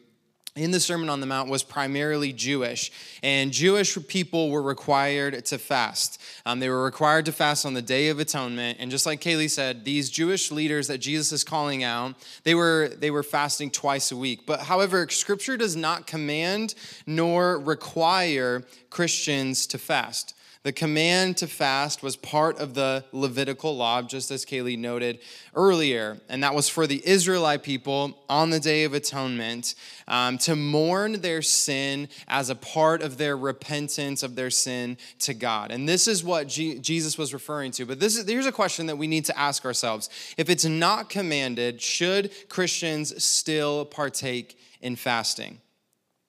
in 0.56 0.70
the 0.70 0.80
Sermon 0.80 1.10
on 1.10 1.20
the 1.20 1.26
Mount 1.26 1.50
was 1.50 1.64
primarily 1.64 2.32
Jewish, 2.32 2.92
and 3.24 3.52
Jewish 3.52 3.98
people 4.08 4.52
were 4.52 4.62
required 4.62 5.46
to 5.46 5.58
fast. 5.58 6.22
Um, 6.46 6.60
they 6.60 6.70
were 6.70 6.84
required 6.84 7.26
to 7.26 7.32
fast 7.32 7.66
on 7.66 7.74
the 7.74 7.82
Day 7.82 8.10
of 8.10 8.20
Atonement, 8.20 8.78
and 8.80 8.92
just 8.92 9.06
like 9.06 9.20
Kaylee 9.20 9.50
said, 9.50 9.84
these 9.84 10.12
Jewish 10.12 10.52
leaders 10.52 10.88
that 10.88 11.00
Jesus 11.00 11.32
is 11.32 11.44
calling 11.44 11.84
out, 11.84 12.16
they 12.44 12.54
were 12.54 12.90
they 13.00 13.10
were 13.10 13.24
fasting 13.24 13.72
twice 13.72 14.12
a 14.12 14.18
week. 14.18 14.46
But 14.46 14.62
however, 14.62 15.08
Scripture 15.10 15.58
does 15.58 15.76
not 15.76 16.06
command 16.06 16.76
nor 17.08 17.58
require 17.58 18.64
Christians 18.92 19.66
to 19.68 19.80
fast. 19.80 20.36
The 20.64 20.72
command 20.72 21.36
to 21.38 21.48
fast 21.48 22.02
was 22.02 22.16
part 22.16 22.58
of 22.58 22.74
the 22.74 23.04
Levitical 23.12 23.76
law, 23.76 24.02
just 24.02 24.32
as 24.32 24.46
Kaylee 24.46 24.80
noted 24.80 25.20
earlier, 25.54 26.22
and 26.30 26.42
that 26.42 26.56
was 26.56 26.70
for 26.70 26.88
the 26.88 27.06
Israelite 27.06 27.64
people 27.64 28.18
on 28.30 28.50
the 28.50 28.62
Day 28.62 28.86
of 28.86 28.94
Atonement 28.94 29.76
um, 30.08 30.38
to 30.40 30.56
mourn 30.56 31.20
their 31.20 31.42
sin 31.42 32.08
as 32.30 32.50
a 32.50 32.56
part 32.56 33.02
of 33.02 33.18
their 33.18 33.36
repentance 33.36 34.24
of 34.24 34.36
their 34.36 34.50
sin 34.50 34.98
to 35.20 35.34
God. 35.34 35.70
And 35.70 35.88
this 35.88 36.08
is 36.08 36.24
what 36.24 36.48
G- 36.48 36.80
Jesus 36.80 37.18
was 37.18 37.34
referring 37.34 37.72
to. 37.74 37.86
But 37.86 38.00
this 38.00 38.16
is, 38.16 38.26
here's 38.26 38.46
a 38.46 38.52
question 38.54 38.86
that 38.86 38.98
we 38.98 39.08
need 39.08 39.26
to 39.26 39.38
ask 39.38 39.66
ourselves 39.66 40.10
If 40.38 40.50
it's 40.50 40.66
not 40.66 41.10
commanded, 41.10 41.82
should 41.82 42.32
Christians 42.48 43.22
still 43.22 43.84
partake 43.84 44.58
in 44.82 44.96
fasting? 44.96 45.60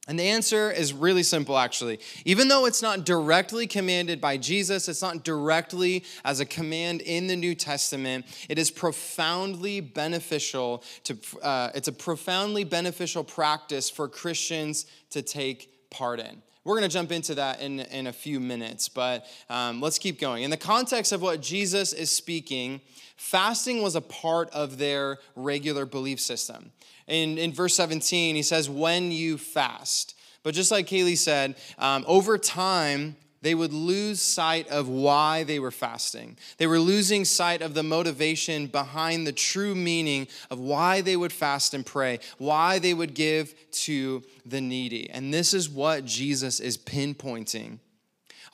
And 0.07 0.19
the 0.19 0.25
answer 0.25 0.71
is 0.71 0.93
really 0.93 1.23
simple, 1.23 1.57
actually. 1.57 1.99
Even 2.27 2.49
though 2.49 2.67
it's 2.67 2.83
not 2.83 3.07
directly 3.07 3.67
commanded 3.67 4.21
by 4.21 4.37
Jesus, 4.37 4.87
it's 4.87 5.01
not 5.01 5.25
directly 5.25 6.05
as 6.25 6.41
a 6.41 6.45
command 6.45 7.01
in 7.01 7.27
the 7.27 7.37
New 7.37 7.55
Testament, 7.55 8.27
it 8.51 8.59
is 8.59 8.71
profoundly 8.71 9.81
beneficial 9.81 10.85
to, 11.05 11.17
uh, 11.43 11.71
it's 11.75 11.89
a 11.89 11.93
profoundly 11.93 12.65
beneficial 12.65 13.25
practice 13.25 13.89
for 13.89 14.07
Christians 14.07 14.85
to 15.11 15.23
take 15.23 15.91
part 15.91 16.21
in. 16.21 16.43
We're 16.65 16.79
going 16.79 16.89
to 16.89 16.95
jump 16.95 17.13
into 17.13 17.35
that 17.35 17.61
in, 17.61 17.81
in 17.81 18.07
a 18.07 18.13
few 18.13 18.41
minutes, 18.41 18.89
but 18.89 19.27
um, 19.51 19.83
let's 19.83 19.99
keep 19.99 20.19
going. 20.19 20.45
In 20.45 20.51
the 20.51 20.57
context 20.57 21.13
of 21.13 21.21
what 21.21 21.43
Jesus 21.43 21.93
is 21.93 22.11
speaking, 22.11 22.81
fasting 23.17 23.83
was 23.83 23.97
a 23.97 24.01
part 24.01 24.49
of 24.51 24.79
their 24.79 25.19
regular 25.37 25.85
belief 25.85 26.21
system. 26.21 26.73
In, 27.07 27.37
in 27.37 27.53
verse 27.53 27.75
17, 27.75 28.35
he 28.35 28.43
says, 28.43 28.71
when 28.71 29.13
you 29.13 29.37
fast. 29.37 30.17
But 30.43 30.55
just 30.55 30.71
like 30.71 30.87
Kaylee 30.87 31.19
said, 31.19 31.57
um, 31.79 32.03
over 32.07 32.39
time, 32.39 33.17
they 33.45 33.55
would 33.55 33.75
lose 33.75 34.23
sight 34.23 34.67
of 34.69 34.89
why 34.89 35.45
they 35.45 35.59
were 35.59 35.71
fasting. 35.71 36.39
They 36.57 36.67
were 36.67 36.79
losing 36.79 37.27
sight 37.27 37.61
of 37.61 37.75
the 37.75 37.83
motivation 37.83 38.69
behind 38.69 39.27
the 39.27 39.33
true 39.33 39.75
meaning 39.75 40.29
of 40.51 40.59
why 40.59 41.03
they 41.03 41.15
would 41.15 41.33
fast 41.33 41.75
and 41.75 41.85
pray, 41.85 42.21
why 42.39 42.79
they 42.79 42.95
would 42.95 43.13
give 43.13 43.55
to 43.85 44.23
the 44.47 44.63
needy. 44.63 45.11
And 45.11 45.33
this 45.33 45.53
is 45.53 45.69
what 45.69 46.07
Jesus 46.07 46.59
is 46.59 46.79
pinpointing. 46.79 47.81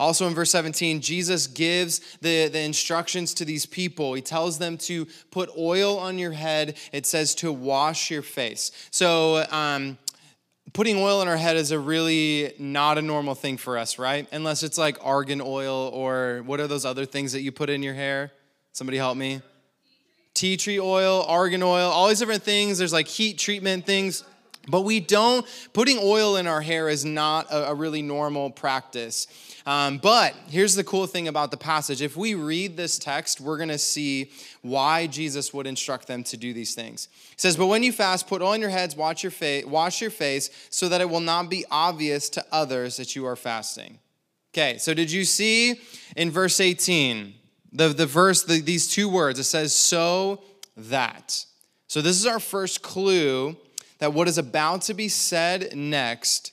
Also 0.00 0.26
in 0.26 0.34
verse 0.34 0.50
17, 0.50 1.00
Jesus 1.00 1.46
gives 1.46 2.00
the, 2.20 2.48
the 2.48 2.58
instructions 2.58 3.32
to 3.34 3.44
these 3.44 3.66
people. 3.66 4.14
He 4.14 4.22
tells 4.22 4.58
them 4.58 4.76
to 4.78 5.06
put 5.30 5.50
oil 5.56 6.00
on 6.00 6.18
your 6.18 6.32
head. 6.32 6.76
It 6.90 7.06
says 7.06 7.36
to 7.36 7.52
wash 7.52 8.10
your 8.10 8.22
face. 8.22 8.72
So, 8.90 9.46
um, 9.52 9.98
putting 10.72 10.96
oil 10.96 11.22
in 11.22 11.28
our 11.28 11.36
head 11.36 11.56
is 11.56 11.70
a 11.70 11.78
really 11.78 12.52
not 12.58 12.98
a 12.98 13.02
normal 13.02 13.34
thing 13.34 13.56
for 13.56 13.78
us, 13.78 13.98
right? 13.98 14.26
Unless 14.32 14.62
it's 14.62 14.78
like 14.78 14.96
argan 15.02 15.40
oil 15.40 15.90
or 15.92 16.42
what 16.44 16.60
are 16.60 16.66
those 16.66 16.84
other 16.84 17.04
things 17.04 17.32
that 17.32 17.42
you 17.42 17.52
put 17.52 17.70
in 17.70 17.82
your 17.82 17.94
hair? 17.94 18.32
Somebody 18.72 18.98
help 18.98 19.16
me. 19.16 19.42
Tea 20.34 20.56
tree 20.56 20.78
oil, 20.78 21.24
argan 21.26 21.62
oil, 21.62 21.90
all 21.90 22.08
these 22.08 22.20
different 22.20 22.42
things. 22.42 22.78
There's 22.78 22.92
like 22.92 23.08
heat 23.08 23.38
treatment 23.38 23.84
things. 23.84 24.24
But 24.68 24.82
we 24.82 25.00
don't, 25.00 25.46
putting 25.72 25.98
oil 26.00 26.36
in 26.36 26.46
our 26.46 26.60
hair 26.60 26.88
is 26.88 27.04
not 27.04 27.50
a, 27.50 27.70
a 27.70 27.74
really 27.74 28.02
normal 28.02 28.50
practice. 28.50 29.26
Um, 29.66 29.98
but 29.98 30.34
here's 30.48 30.74
the 30.74 30.84
cool 30.84 31.06
thing 31.06 31.28
about 31.28 31.50
the 31.50 31.56
passage. 31.56 32.00
If 32.02 32.16
we 32.16 32.34
read 32.34 32.76
this 32.76 32.98
text, 32.98 33.40
we're 33.40 33.56
going 33.56 33.68
to 33.68 33.78
see 33.78 34.30
why 34.62 35.06
Jesus 35.06 35.52
would 35.52 35.66
instruct 35.66 36.06
them 36.06 36.24
to 36.24 36.36
do 36.36 36.52
these 36.52 36.74
things. 36.74 37.08
It 37.32 37.40
says, 37.40 37.56
But 37.56 37.66
when 37.66 37.82
you 37.82 37.92
fast, 37.92 38.26
put 38.26 38.42
on 38.42 38.60
your 38.60 38.70
heads, 38.70 38.96
wash 38.96 39.22
your, 39.22 39.30
face, 39.30 39.66
wash 39.66 40.00
your 40.00 40.10
face, 40.10 40.50
so 40.70 40.88
that 40.88 41.00
it 41.00 41.10
will 41.10 41.20
not 41.20 41.50
be 41.50 41.64
obvious 41.70 42.28
to 42.30 42.44
others 42.50 42.96
that 42.96 43.14
you 43.14 43.26
are 43.26 43.36
fasting. 43.36 43.98
Okay, 44.52 44.78
so 44.78 44.94
did 44.94 45.12
you 45.12 45.24
see 45.24 45.80
in 46.16 46.30
verse 46.30 46.58
18, 46.58 47.34
the, 47.72 47.88
the 47.88 48.06
verse, 48.06 48.42
the, 48.42 48.60
these 48.60 48.88
two 48.88 49.08
words, 49.08 49.38
it 49.38 49.44
says, 49.44 49.74
so 49.74 50.42
that. 50.76 51.44
So 51.86 52.00
this 52.00 52.16
is 52.16 52.26
our 52.26 52.40
first 52.40 52.82
clue 52.82 53.56
that 53.98 54.12
what 54.12 54.26
is 54.26 54.38
about 54.38 54.82
to 54.82 54.94
be 54.94 55.08
said 55.08 55.76
next 55.76 56.52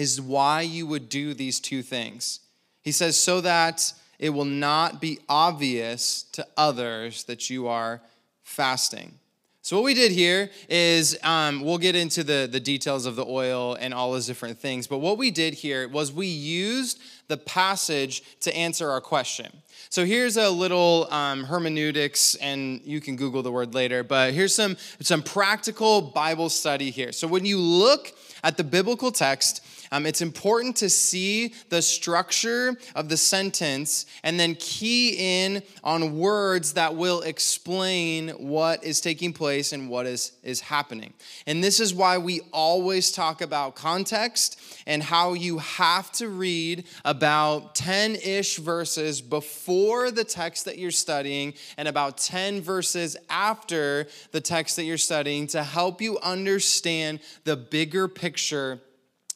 is 0.00 0.18
why 0.18 0.62
you 0.62 0.86
would 0.86 1.10
do 1.10 1.34
these 1.34 1.60
two 1.60 1.82
things. 1.82 2.40
He 2.80 2.90
says, 2.90 3.18
so 3.18 3.42
that 3.42 3.92
it 4.18 4.30
will 4.30 4.46
not 4.46 4.98
be 5.00 5.18
obvious 5.28 6.22
to 6.32 6.46
others 6.56 7.24
that 7.24 7.50
you 7.50 7.68
are 7.68 8.00
fasting. 8.42 9.18
So, 9.62 9.76
what 9.76 9.84
we 9.84 9.92
did 9.92 10.10
here 10.10 10.50
is 10.70 11.18
um, 11.22 11.60
we'll 11.60 11.76
get 11.76 11.94
into 11.94 12.24
the, 12.24 12.48
the 12.50 12.60
details 12.60 13.04
of 13.04 13.14
the 13.14 13.26
oil 13.26 13.76
and 13.78 13.92
all 13.92 14.12
those 14.12 14.26
different 14.26 14.58
things, 14.58 14.86
but 14.86 14.98
what 14.98 15.18
we 15.18 15.30
did 15.30 15.52
here 15.52 15.86
was 15.86 16.10
we 16.10 16.26
used 16.26 16.98
the 17.28 17.36
passage 17.36 18.22
to 18.40 18.56
answer 18.56 18.90
our 18.90 19.02
question. 19.02 19.52
So, 19.90 20.06
here's 20.06 20.38
a 20.38 20.48
little 20.48 21.12
um, 21.12 21.44
hermeneutics, 21.44 22.36
and 22.36 22.80
you 22.84 23.02
can 23.02 23.16
Google 23.16 23.42
the 23.42 23.52
word 23.52 23.74
later, 23.74 24.02
but 24.02 24.32
here's 24.32 24.54
some, 24.54 24.78
some 25.00 25.22
practical 25.22 26.00
Bible 26.00 26.48
study 26.48 26.90
here. 26.90 27.12
So, 27.12 27.28
when 27.28 27.44
you 27.44 27.58
look 27.58 28.14
at 28.42 28.56
the 28.56 28.64
biblical 28.64 29.12
text, 29.12 29.62
um, 29.92 30.06
it's 30.06 30.20
important 30.20 30.76
to 30.76 30.88
see 30.88 31.52
the 31.68 31.82
structure 31.82 32.76
of 32.94 33.08
the 33.08 33.16
sentence 33.16 34.06
and 34.22 34.38
then 34.38 34.54
key 34.54 35.42
in 35.42 35.62
on 35.82 36.16
words 36.16 36.74
that 36.74 36.94
will 36.94 37.22
explain 37.22 38.28
what 38.30 38.84
is 38.84 39.00
taking 39.00 39.32
place 39.32 39.72
and 39.72 39.88
what 39.88 40.06
is, 40.06 40.32
is 40.44 40.60
happening. 40.60 41.12
And 41.46 41.62
this 41.62 41.80
is 41.80 41.92
why 41.92 42.18
we 42.18 42.40
always 42.52 43.10
talk 43.10 43.40
about 43.40 43.74
context 43.74 44.60
and 44.86 45.02
how 45.02 45.32
you 45.32 45.58
have 45.58 46.12
to 46.12 46.28
read 46.28 46.84
about 47.04 47.74
10 47.74 48.14
ish 48.16 48.58
verses 48.58 49.20
before 49.20 50.12
the 50.12 50.24
text 50.24 50.66
that 50.66 50.78
you're 50.78 50.90
studying 50.92 51.54
and 51.76 51.88
about 51.88 52.16
10 52.18 52.60
verses 52.60 53.16
after 53.28 54.06
the 54.30 54.40
text 54.40 54.76
that 54.76 54.84
you're 54.84 54.98
studying 54.98 55.48
to 55.48 55.64
help 55.64 56.00
you 56.00 56.18
understand 56.20 57.18
the 57.44 57.56
bigger 57.56 58.06
picture 58.06 58.80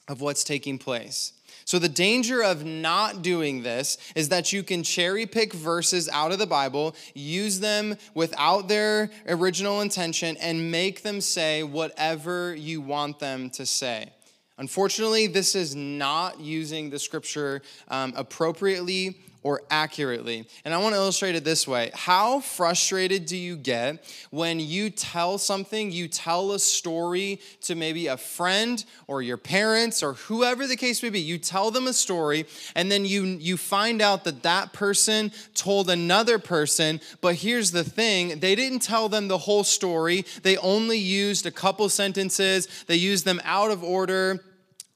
of 0.09 0.21
what's 0.21 0.45
taking 0.45 0.79
place. 0.79 1.33
So, 1.67 1.79
the 1.79 1.89
danger 1.89 2.43
of 2.43 2.65
not 2.65 3.23
doing 3.23 3.63
this 3.63 3.97
is 4.15 4.29
that 4.29 4.53
you 4.53 4.63
can 4.63 4.83
cherry 4.83 5.25
pick 5.25 5.55
verses 5.55 6.11
out 6.11 6.31
of 6.31 6.39
the 6.39 6.47
Bible, 6.47 6.95
use 7.15 7.61
them 7.61 7.97
without 8.13 8.69
their 8.69 9.11
original 9.27 9.81
intention, 9.81 10.37
and 10.39 10.71
make 10.71 11.03
them 11.03 11.23
say 11.23 11.63
whatever 11.63 12.55
you 12.55 12.83
want 12.83 13.19
them 13.19 13.49
to 13.51 13.65
say. 13.65 14.11
Unfortunately, 14.59 15.27
this 15.27 15.55
is 15.55 15.75
not 15.75 16.39
using 16.39 16.91
the 16.91 16.99
scripture 16.99 17.63
um, 17.89 18.13
appropriately 18.15 19.17
or 19.45 19.63
accurately. 19.71 20.49
And 20.65 20.75
I 20.75 20.79
want 20.79 20.95
to 20.95 21.01
illustrate 21.01 21.37
it 21.37 21.45
this 21.45 21.69
way 21.69 21.93
How 21.95 22.41
frustrated 22.41 23.27
do 23.27 23.37
you 23.37 23.57
get 23.57 24.03
when 24.31 24.59
you 24.59 24.91
tell 24.91 25.39
something, 25.39 25.93
you 25.93 26.09
tell 26.09 26.53
a 26.53 26.59
story 26.59 27.41
to 27.61 27.77
maybe 27.77 28.09
a 28.09 28.17
friend 28.17 28.85
or 29.07 29.23
your 29.23 29.37
parents 29.37 30.03
or 30.03 30.15
whoever 30.15 30.67
the 30.67 30.77
case 30.77 31.03
may 31.03 31.11
be? 31.11 31.21
You 31.21 31.39
tell 31.39 31.71
them 31.71 31.87
a 31.87 31.93
story, 31.93 32.47
and 32.75 32.91
then 32.91 33.05
you, 33.05 33.25
you 33.25 33.57
find 33.57 34.03
out 34.03 34.25
that 34.25 34.43
that 34.43 34.73
person 34.73 35.31
told 35.55 35.89
another 35.89 36.39
person, 36.39 37.01
but 37.21 37.37
here's 37.37 37.71
the 37.71 37.85
thing 37.85 38.41
they 38.41 38.55
didn't 38.55 38.81
tell 38.81 39.09
them 39.09 39.29
the 39.29 39.39
whole 39.39 39.65
story, 39.65 40.25
they 40.43 40.57
only 40.57 40.99
used 40.99 41.45
a 41.45 41.51
couple 41.51 41.89
sentences, 41.91 42.67
they 42.87 42.97
used 42.97 43.27
them 43.27 43.41
out 43.45 43.71
of 43.71 43.85
order 43.85 44.43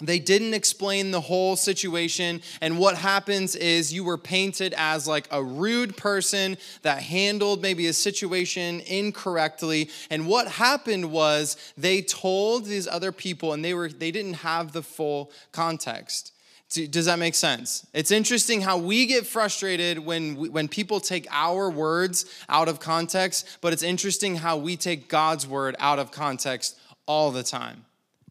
they 0.01 0.19
didn't 0.19 0.55
explain 0.55 1.11
the 1.11 1.21
whole 1.21 1.57
situation 1.57 2.41
and 2.61 2.79
what 2.79 2.97
happens 2.97 3.57
is 3.57 3.93
you 3.93 4.05
were 4.05 4.19
painted 4.19 4.73
as 4.77 5.09
like 5.09 5.27
a 5.31 5.43
rude 5.43 5.97
person 5.97 6.57
that 6.83 7.03
handled 7.03 7.61
maybe 7.63 7.87
a 7.87 7.93
situation 7.93 8.81
incorrectly 8.87 9.91
and 10.11 10.27
what 10.27 10.47
happened 10.49 11.11
was 11.11 11.57
they 11.77 12.01
told 12.01 12.65
these 12.65 12.87
other 12.87 13.11
people 13.11 13.53
and 13.53 13.65
they 13.65 13.75
were 13.75 13.89
they 13.89 14.11
didn't 14.11 14.35
have 14.35 14.73
the 14.73 14.83
full 14.83 15.33
context 15.53 16.33
does 16.71 17.07
that 17.07 17.19
make 17.19 17.35
sense? 17.35 17.87
It's 17.95 18.11
interesting 18.11 18.61
how 18.61 18.77
we 18.77 19.07
get 19.07 19.27
frustrated 19.27 19.99
when 19.99 20.37
we, 20.37 20.51
when 20.51 20.69
people 20.69 21.01
take 21.01 21.27
our 21.31 21.71
words 21.71 22.27
out 22.47 22.69
of 22.69 22.79
context, 22.79 23.59
but 23.63 23.73
it's 23.73 23.83
interesting 23.83 24.37
how 24.37 24.59
we 24.59 24.77
take 24.77 25.09
God's 25.09 25.47
word 25.47 25.77
out 25.79 25.99
of 25.99 26.11
context 26.11 26.79
all 27.07 27.31
the 27.31 27.43
time 27.43 27.87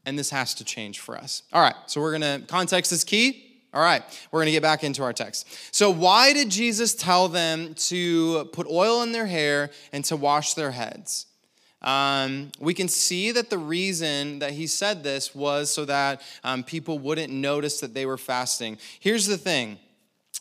and 0.08 0.18
this 0.18 0.30
has 0.30 0.54
to 0.56 0.64
change 0.64 1.00
for 1.00 1.18
us. 1.18 1.44
All 1.52 1.62
right, 1.62 1.76
so 1.86 2.00
we're 2.02 2.14
gonna, 2.14 2.40
context 2.48 2.92
is 2.94 3.04
key. 3.04 3.44
All 3.74 3.82
right, 3.82 4.02
we're 4.32 4.40
gonna 4.40 4.52
get 4.52 4.64
back 4.64 4.84
into 4.84 5.04
our 5.04 5.12
text. 5.12 5.46
So, 5.76 5.92
why 5.92 6.32
did 6.32 6.50
Jesus 6.50 6.96
tell 6.96 7.28
them 7.28 7.76
to 7.76 8.46
put 8.54 8.66
oil 8.68 9.04
in 9.04 9.12
their 9.12 9.26
hair 9.26 9.70
and 9.92 10.04
to 10.06 10.16
wash 10.16 10.54
their 10.54 10.72
heads? 10.72 11.26
Um, 11.82 12.52
we 12.60 12.74
can 12.74 12.88
see 12.88 13.32
that 13.32 13.50
the 13.50 13.58
reason 13.58 14.40
that 14.40 14.52
he 14.52 14.66
said 14.66 15.04
this 15.04 15.36
was 15.36 15.70
so 15.70 15.86
that 15.86 16.22
um, 16.44 16.64
people 16.64 16.98
wouldn't 16.98 17.32
notice 17.32 17.82
that 17.82 17.94
they 17.94 18.06
were 18.06 18.18
fasting. 18.18 18.78
Here's 19.00 19.28
the 19.28 19.38
thing 19.38 19.78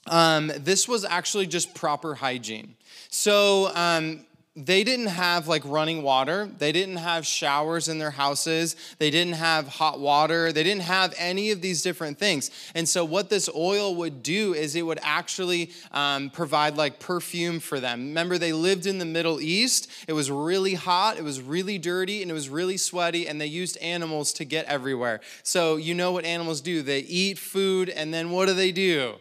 um, 0.07 0.53
this 0.59 0.87
was 0.87 1.05
actually 1.05 1.49
just 1.49 1.75
proper 1.75 2.15
hygiene. 2.15 2.77
So, 3.11 3.75
um, 3.75 4.25
they 4.57 4.85
didn't 4.85 5.09
have 5.09 5.49
like 5.49 5.63
running 5.67 6.03
water. 6.03 6.49
They 6.59 6.73
didn't 6.73 6.97
have 6.97 7.27
showers 7.27 7.89
in 7.89 7.99
their 7.99 8.11
houses. 8.11 8.75
They 8.99 9.11
didn't 9.11 9.35
have 9.35 9.69
hot 9.69 10.01
water. 10.01 10.51
They 10.51 10.63
didn't 10.63 10.85
have 10.85 11.13
any 11.19 11.51
of 11.51 11.61
these 11.61 11.83
different 11.83 12.19
things. 12.19 12.51
And 12.75 12.89
so, 12.89 13.05
what 13.05 13.29
this 13.29 13.51
oil 13.55 13.95
would 13.97 14.23
do 14.23 14.55
is 14.55 14.75
it 14.75 14.83
would 14.83 14.99
actually 15.03 15.73
um, 15.93 16.31
provide 16.31 16.77
like 16.77 16.99
perfume 16.99 17.61
for 17.61 17.81
them. 17.81 18.01
Remember, 18.01 18.39
they 18.39 18.55
lived 18.55 18.87
in 18.87 18.99
the 18.99 19.05
Middle 19.05 19.43
East. 19.43 19.91
It 20.09 20.15
was 20.15 20.31
really 20.31 20.75
hot, 20.75 21.19
it 21.19 21.25
was 21.25 21.43
really 21.43 21.77
dirty, 21.77 22.23
and 22.23 22.31
it 22.31 22.35
was 22.35 22.49
really 22.49 22.79
sweaty, 22.79 23.29
and 23.29 23.39
they 23.39 23.47
used 23.47 23.77
animals 23.79 24.33
to 24.35 24.47
get 24.47 24.65
everywhere. 24.67 25.21
So, 25.43 25.77
you 25.77 25.95
know 25.95 26.13
what 26.13 26.25
animals 26.25 26.63
do? 26.63 26.81
They 26.81 27.01
eat 27.01 27.39
food, 27.39 27.91
and 27.91 28.13
then 28.13 28.31
what 28.31 28.47
do 28.47 28.55
they 28.55 28.73
do? 28.73 29.17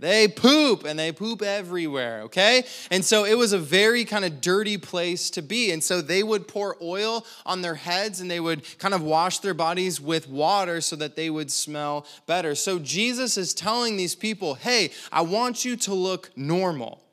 They 0.00 0.28
poop 0.28 0.84
and 0.84 0.98
they 0.98 1.12
poop 1.12 1.42
everywhere, 1.42 2.22
okay? 2.22 2.64
And 2.90 3.04
so 3.04 3.26
it 3.26 3.36
was 3.36 3.52
a 3.52 3.58
very 3.58 4.06
kind 4.06 4.24
of 4.24 4.40
dirty 4.40 4.78
place 4.78 5.28
to 5.30 5.42
be. 5.42 5.72
And 5.72 5.84
so 5.84 6.00
they 6.00 6.22
would 6.22 6.48
pour 6.48 6.78
oil 6.80 7.26
on 7.44 7.60
their 7.60 7.74
heads 7.74 8.18
and 8.22 8.30
they 8.30 8.40
would 8.40 8.62
kind 8.78 8.94
of 8.94 9.02
wash 9.02 9.40
their 9.40 9.52
bodies 9.52 10.00
with 10.00 10.26
water 10.26 10.80
so 10.80 10.96
that 10.96 11.16
they 11.16 11.28
would 11.28 11.52
smell 11.52 12.06
better. 12.26 12.54
So 12.54 12.78
Jesus 12.78 13.36
is 13.36 13.52
telling 13.52 13.98
these 13.98 14.14
people, 14.14 14.54
hey, 14.54 14.90
I 15.12 15.20
want 15.20 15.66
you 15.66 15.76
to 15.76 15.92
look 15.92 16.30
normal. 16.34 17.04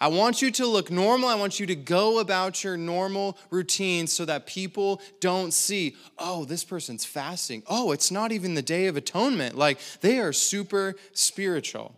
I 0.00 0.08
want 0.08 0.42
you 0.42 0.50
to 0.50 0.66
look 0.66 0.90
normal. 0.90 1.28
I 1.28 1.36
want 1.36 1.60
you 1.60 1.66
to 1.66 1.76
go 1.76 2.18
about 2.18 2.64
your 2.64 2.76
normal 2.76 3.38
routine 3.50 4.08
so 4.08 4.24
that 4.24 4.46
people 4.46 5.00
don't 5.20 5.54
see, 5.54 5.94
oh, 6.18 6.44
this 6.44 6.64
person's 6.64 7.04
fasting. 7.04 7.62
Oh, 7.68 7.92
it's 7.92 8.10
not 8.10 8.32
even 8.32 8.54
the 8.54 8.62
day 8.62 8.88
of 8.88 8.96
atonement. 8.96 9.56
Like 9.56 9.78
they 10.00 10.18
are 10.18 10.32
super 10.32 10.96
spiritual 11.12 11.96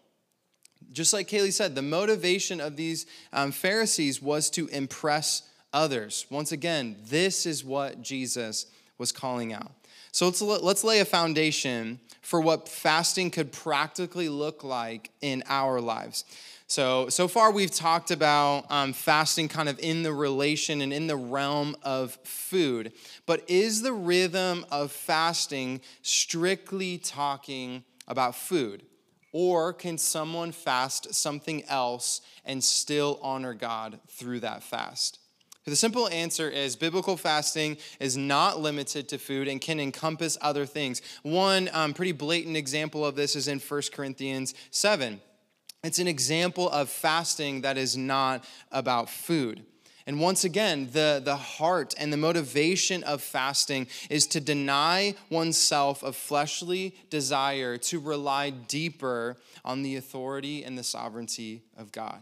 just 0.95 1.13
like 1.13 1.29
Kaylee 1.29 1.53
said, 1.53 1.75
the 1.75 1.83
motivation 1.83 2.61
of 2.61 2.77
these 2.77 3.07
um, 3.33 3.53
Pharisees 3.53 4.23
was 4.23 4.49
to 4.51 4.69
impress 4.69 5.43
others. 5.73 6.25
Once 6.31 6.53
again, 6.53 6.97
this 7.07 7.45
is 7.45 7.65
what 7.65 8.01
Jesus 8.01 8.67
was 8.97 9.13
calling 9.13 9.53
out. 9.53 9.73
So 10.13 10.27
let's, 10.27 10.41
let's 10.41 10.85
lay 10.85 11.01
a 11.01 11.05
foundation 11.05 11.99
for 12.23 12.41
what 12.41 12.69
fasting 12.69 13.33
could 13.33 13.51
practically 13.51 14.29
look 14.29 14.63
like 14.63 15.11
in 15.21 15.43
our 15.49 15.81
lives. 15.81 16.25
So, 16.69 17.09
so 17.09 17.29
far 17.29 17.51
we've 17.51 17.71
talked 17.71 18.11
about 18.11 18.65
um, 18.71 18.93
fasting 18.93 19.49
kind 19.49 19.69
of 19.69 19.79
in 19.81 20.03
the 20.03 20.13
relation 20.13 20.81
and 20.81 20.93
in 20.93 21.09
the 21.09 21.17
realm 21.17 21.77
of 21.83 22.15
food. 22.25 22.93
But 23.27 23.45
is 23.49 23.83
the 23.83 23.93
rhythm 23.93 24.65
of 24.71 24.93
fasting 24.93 25.81
strictly 26.03 26.99
talking 26.99 27.85
about 28.07 28.37
food? 28.37 28.85
Or 29.37 29.73
can 29.73 29.99
someone 29.99 30.53
fast 30.53 31.13
something 31.13 31.65
else 31.65 32.21
and 32.45 32.63
still 32.63 33.19
honor 33.21 33.53
God 33.53 33.99
through 34.09 34.39
that 34.41 34.63
fast? 34.63 35.19
The 35.65 35.75
simple 35.75 36.09
answer 36.09 36.49
is 36.49 36.77
biblical 36.77 37.17
fasting 37.17 37.79
is 37.99 38.17
not 38.17 38.61
limited 38.61 39.09
to 39.09 39.19
food 39.19 39.49
and 39.49 39.61
can 39.61 39.81
encompass 39.81 40.39
other 40.41 40.67
things. 40.67 41.03
One 41.25 41.69
um, 41.73 41.95
pretty 41.95 42.13
blatant 42.13 42.57
example 42.57 43.05
of 43.05 43.17
this 43.17 43.35
is 43.35 43.49
in 43.49 43.59
1 43.59 43.83
Corinthians 43.93 44.55
7. 44.71 45.21
It's 45.83 45.99
an 45.99 46.07
example 46.07 46.71
of 46.71 46.89
fasting 46.89 47.63
that 47.63 47.77
is 47.77 47.97
not 47.97 48.45
about 48.71 49.11
food. 49.11 49.65
And 50.07 50.21
once 50.21 50.45
again, 50.45 50.91
the, 50.93 51.23
the 51.25 51.37
heart 51.37 51.95
and 51.97 52.13
the 52.13 52.19
motivation 52.19 53.03
of 53.05 53.23
fasting 53.23 53.87
is 54.11 54.27
to 54.29 54.41
deny 54.41 55.15
oneself 55.31 56.03
of 56.03 56.15
fleshly 56.15 56.95
desire 57.09 57.79
to 57.79 57.99
rely 57.99 58.51
deeper 58.51 59.39
on 59.65 59.83
the 59.83 59.97
authority 59.97 60.63
and 60.63 60.77
the 60.77 60.85
sovereignty 60.85 61.63
of 61.79 61.91
God. 61.91 62.21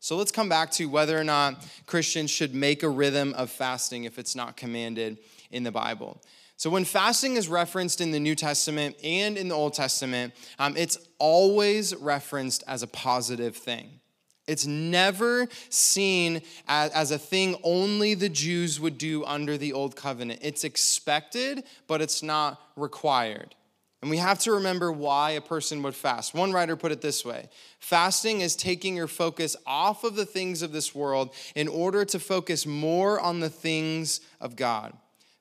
So 0.00 0.16
let's 0.16 0.32
come 0.32 0.48
back 0.48 0.70
to 0.72 0.86
whether 0.86 1.18
or 1.18 1.24
not 1.24 1.66
Christians 1.86 2.30
should 2.30 2.54
make 2.54 2.82
a 2.82 2.88
rhythm 2.88 3.34
of 3.34 3.50
fasting 3.50 4.04
if 4.04 4.18
it's 4.18 4.34
not 4.34 4.56
commanded 4.56 5.18
in 5.50 5.64
the 5.64 5.72
Bible. 5.72 6.22
So, 6.56 6.70
when 6.70 6.84
fasting 6.84 7.36
is 7.36 7.48
referenced 7.48 8.00
in 8.00 8.10
the 8.10 8.18
New 8.18 8.34
Testament 8.34 8.96
and 9.04 9.38
in 9.38 9.46
the 9.46 9.54
Old 9.54 9.74
Testament, 9.74 10.34
um, 10.58 10.76
it's 10.76 10.98
always 11.20 11.94
referenced 11.94 12.64
as 12.66 12.82
a 12.82 12.88
positive 12.88 13.56
thing. 13.56 14.00
It's 14.48 14.66
never 14.66 15.46
seen 15.68 16.42
as, 16.66 16.90
as, 16.90 17.10
a 17.10 17.18
thing 17.18 17.56
only 17.62 18.14
the 18.14 18.28
Jews 18.28 18.80
would 18.80 18.98
do 18.98 19.24
under 19.24 19.56
the 19.56 19.72
Old 19.72 19.94
Covenant. 19.94 20.40
It's 20.42 20.64
expected, 20.64 21.64
but 21.86 22.00
it's 22.00 22.22
not 22.22 22.60
required. 22.74 23.54
And 24.00 24.10
we 24.10 24.18
have 24.18 24.38
to 24.40 24.52
remember 24.52 24.92
why 24.92 25.32
a 25.32 25.40
person 25.40 25.82
would 25.82 25.94
fast. 25.94 26.32
One 26.32 26.52
writer 26.52 26.76
put 26.76 26.92
it 26.92 27.00
this 27.00 27.24
way 27.24 27.48
Fasting 27.78 28.40
is 28.40 28.56
taking 28.56 28.96
your 28.96 29.08
focus 29.08 29.56
off 29.66 30.04
of 30.04 30.16
the 30.16 30.26
things 30.26 30.62
of 30.62 30.72
this 30.72 30.94
world 30.94 31.30
in 31.54 31.68
order 31.68 32.04
to 32.06 32.18
focus 32.18 32.66
more 32.66 33.20
on 33.20 33.40
the 33.40 33.50
things 33.50 34.20
of 34.40 34.56
God. 34.56 34.92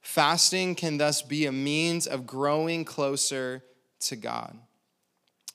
Fasting 0.02 0.76
can 0.76 0.98
thus 0.98 1.22
be 1.22 1.46
a 1.46 1.52
means 1.52 2.08
of 2.08 2.26
growing 2.26 2.86
closer 2.86 3.64
to 4.00 4.16
God. 4.16 4.58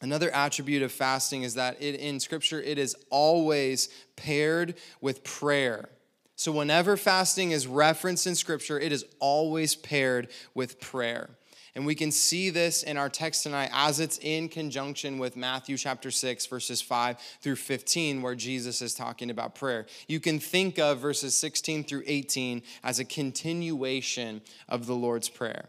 Another 0.02 0.34
attribute 0.34 0.82
of 0.82 0.90
fasting 0.90 1.44
is 1.44 1.54
that 1.54 1.80
it, 1.80 1.94
in 1.94 2.18
Scripture 2.18 2.60
it 2.60 2.76
is 2.76 2.96
always 3.08 3.88
paired 4.16 4.74
with 5.00 5.22
prayer. 5.22 5.88
So, 6.34 6.50
whenever 6.50 6.96
fasting 6.96 7.52
is 7.52 7.68
referenced 7.68 8.26
in 8.26 8.34
Scripture, 8.34 8.80
it 8.80 8.90
is 8.90 9.04
always 9.20 9.76
paired 9.76 10.28
with 10.54 10.80
prayer. 10.80 11.30
And 11.76 11.86
we 11.86 11.94
can 11.94 12.10
see 12.10 12.50
this 12.50 12.82
in 12.82 12.96
our 12.96 13.08
text 13.08 13.44
tonight 13.44 13.70
as 13.72 14.00
it's 14.00 14.18
in 14.18 14.48
conjunction 14.48 15.18
with 15.18 15.36
Matthew 15.36 15.76
chapter 15.78 16.10
6, 16.10 16.46
verses 16.46 16.82
5 16.82 17.18
through 17.40 17.56
15, 17.56 18.20
where 18.22 18.34
Jesus 18.34 18.82
is 18.82 18.94
talking 18.94 19.30
about 19.30 19.54
prayer. 19.54 19.86
You 20.08 20.18
can 20.18 20.40
think 20.40 20.80
of 20.80 20.98
verses 20.98 21.34
16 21.36 21.84
through 21.84 22.02
18 22.06 22.62
as 22.82 22.98
a 22.98 23.04
continuation 23.04 24.42
of 24.68 24.86
the 24.86 24.94
Lord's 24.94 25.28
Prayer. 25.28 25.68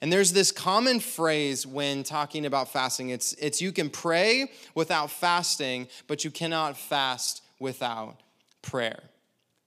And 0.00 0.12
there's 0.12 0.32
this 0.32 0.50
common 0.50 0.98
phrase 0.98 1.66
when 1.66 2.02
talking 2.02 2.46
about 2.46 2.72
fasting 2.72 3.10
it's, 3.10 3.34
it's 3.34 3.60
you 3.60 3.70
can 3.70 3.90
pray 3.90 4.50
without 4.74 5.10
fasting, 5.10 5.88
but 6.06 6.24
you 6.24 6.30
cannot 6.30 6.76
fast 6.76 7.42
without 7.58 8.16
prayer. 8.62 9.00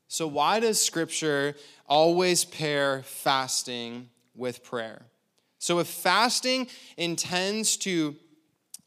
So, 0.08 0.28
why 0.28 0.60
does 0.60 0.82
Scripture 0.82 1.56
always 1.88 2.46
pair 2.46 3.04
fasting 3.04 4.10
with 4.36 4.63
prayer? 4.63 5.04
So, 5.60 5.80
if 5.80 5.88
fasting 5.88 6.67
intends 6.98 7.78
to 7.78 8.15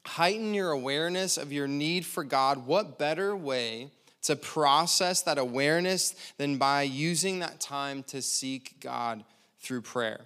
heighten 0.05 0.55
your 0.55 0.71
awareness 0.71 1.37
of 1.37 1.53
your 1.53 1.67
need 1.67 2.07
for 2.07 2.23
God, 2.23 2.67
what 2.67 2.99
better 2.99 3.35
way 3.35 3.91
to 4.23 4.37
process 4.37 5.23
that 5.23 5.39
awareness 5.39 6.15
than 6.39 6.59
by 6.59 6.83
using 6.83 7.41
that 7.41 7.61
time 7.61 8.03
to 8.05 8.23
seek 8.23 8.79
God 8.81 9.25
through 9.61 9.83
prayer? 9.83 10.21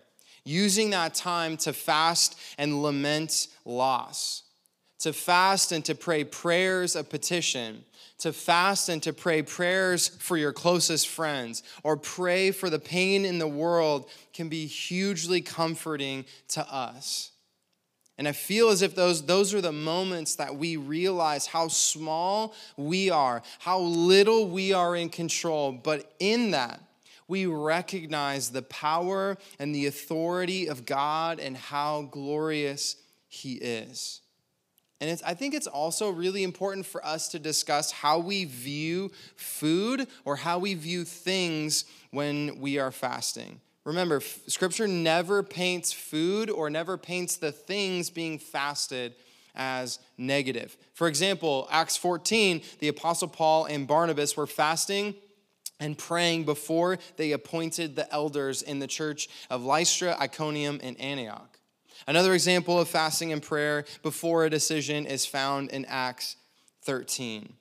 Using 0.44 0.90
that 0.90 1.14
time 1.14 1.57
to 1.59 1.72
fast 1.72 2.38
and 2.59 2.83
lament 2.83 3.48
loss, 3.64 4.42
to 5.00 5.12
fast 5.12 5.72
and 5.72 5.85
to 5.85 5.94
pray 5.94 6.24
prayers 6.24 6.96
of 6.96 7.09
petition, 7.09 7.85
to 8.18 8.33
fast 8.33 8.88
and 8.88 9.03
to 9.03 9.12
pray 9.12 9.42
prayers 9.42 10.09
for 10.09 10.37
your 10.37 10.53
closest 10.53 11.09
friends, 11.09 11.62
or 11.83 11.96
pray 11.96 12.50
for 12.50 12.68
the 12.68 12.79
pain 12.79 13.24
in 13.24 13.38
the 13.38 13.48
world 13.48 14.09
can 14.35 14.48
be 14.48 14.66
hugely 14.66 15.40
comforting 15.40 16.24
to 16.48 16.61
us. 16.72 17.31
And 18.18 18.29
I 18.29 18.33
feel 18.33 18.68
as 18.68 18.83
if 18.83 18.94
those, 18.94 19.24
those 19.24 19.55
are 19.55 19.62
the 19.62 19.72
moments 19.72 20.35
that 20.35 20.55
we 20.55 20.76
realize 20.76 21.46
how 21.46 21.68
small 21.68 22.55
we 22.76 23.09
are, 23.09 23.40
how 23.61 23.79
little 23.81 24.46
we 24.46 24.74
are 24.74 24.94
in 24.94 25.09
control. 25.09 25.72
But 25.72 26.12
in 26.18 26.50
that, 26.50 26.83
we 27.30 27.46
recognize 27.46 28.50
the 28.50 28.62
power 28.62 29.38
and 29.60 29.72
the 29.72 29.86
authority 29.86 30.66
of 30.66 30.84
God 30.84 31.38
and 31.38 31.56
how 31.56 32.02
glorious 32.10 32.96
He 33.28 33.54
is. 33.54 34.20
And 35.00 35.18
I 35.24 35.32
think 35.32 35.54
it's 35.54 35.68
also 35.68 36.10
really 36.10 36.42
important 36.42 36.84
for 36.84 37.02
us 37.06 37.28
to 37.28 37.38
discuss 37.38 37.92
how 37.92 38.18
we 38.18 38.44
view 38.44 39.12
food 39.36 40.08
or 40.24 40.36
how 40.36 40.58
we 40.58 40.74
view 40.74 41.04
things 41.04 41.84
when 42.10 42.60
we 42.60 42.78
are 42.78 42.90
fasting. 42.90 43.60
Remember, 43.84 44.20
Scripture 44.20 44.88
never 44.88 45.42
paints 45.42 45.92
food 45.92 46.50
or 46.50 46.68
never 46.68 46.98
paints 46.98 47.36
the 47.36 47.52
things 47.52 48.10
being 48.10 48.38
fasted 48.38 49.14
as 49.54 50.00
negative. 50.18 50.76
For 50.94 51.06
example, 51.06 51.68
Acts 51.70 51.96
14, 51.96 52.60
the 52.80 52.88
Apostle 52.88 53.28
Paul 53.28 53.66
and 53.66 53.86
Barnabas 53.86 54.36
were 54.36 54.46
fasting 54.46 55.14
and 55.80 55.98
praying 55.98 56.44
before 56.44 56.98
they 57.16 57.32
appointed 57.32 57.96
the 57.96 58.12
elders 58.12 58.62
in 58.62 58.78
the 58.78 58.86
church 58.86 59.28
of 59.48 59.64
Lystra, 59.64 60.16
Iconium, 60.20 60.78
and 60.82 61.00
Antioch. 61.00 61.58
Another 62.06 62.34
example 62.34 62.78
of 62.78 62.88
fasting 62.88 63.32
and 63.32 63.42
prayer 63.42 63.84
before 64.02 64.44
a 64.44 64.50
decision 64.50 65.06
is 65.06 65.26
found 65.26 65.70
in 65.70 65.84
Acts 65.86 66.36
13. 66.82 67.54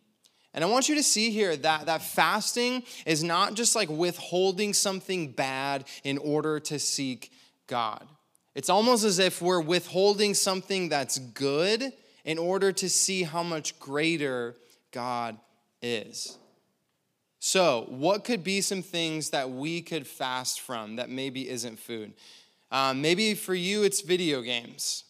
And 0.54 0.64
I 0.64 0.68
want 0.68 0.90
you 0.90 0.96
to 0.96 1.04
see 1.04 1.30
here 1.30 1.56
that, 1.56 1.86
that 1.86 2.02
fasting 2.02 2.84
is 3.06 3.24
not 3.24 3.54
just 3.54 3.76
like 3.76 3.90
withholding 3.90 4.74
something 4.74 5.32
bad 5.32 5.86
in 6.04 6.18
order 6.18 6.60
to 6.62 6.80
seek 6.80 7.32
God. 7.68 8.08
It's 8.56 8.70
almost 8.70 9.04
as 9.04 9.20
if 9.20 9.42
we're 9.42 9.62
withholding 9.62 10.34
something 10.34 10.90
that's 10.90 11.20
good 11.20 11.94
in 12.26 12.38
order 12.38 12.72
to 12.72 12.90
see 12.90 13.24
how 13.24 13.44
much 13.44 13.80
greater 13.80 14.56
God 14.92 15.38
is. 15.82 16.38
So, 17.40 17.86
what 17.88 18.26
could 18.26 18.44
be 18.44 18.60
some 18.60 18.82
things 18.82 19.30
that 19.30 19.50
we 19.50 19.82
could 19.82 20.06
fast 20.06 20.60
from 20.60 20.98
that 20.98 21.10
maybe 21.10 21.50
isn't 21.50 21.80
food? 21.80 22.14
Um, 22.70 23.02
maybe 23.02 23.34
for 23.34 23.56
you, 23.56 23.84
it's 23.84 24.02
video 24.02 24.42
games. 24.42 25.06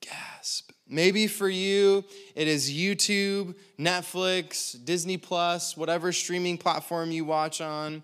Gasp. 0.00 0.70
Maybe 0.88 1.26
for 1.26 1.48
you, 1.48 2.04
it 2.34 2.48
is 2.48 2.70
YouTube, 2.70 3.54
Netflix, 3.78 4.76
Disney 4.84 5.16
Plus, 5.16 5.76
whatever 5.76 6.12
streaming 6.12 6.56
platform 6.56 7.10
you 7.10 7.24
watch 7.24 7.60
on. 7.60 8.02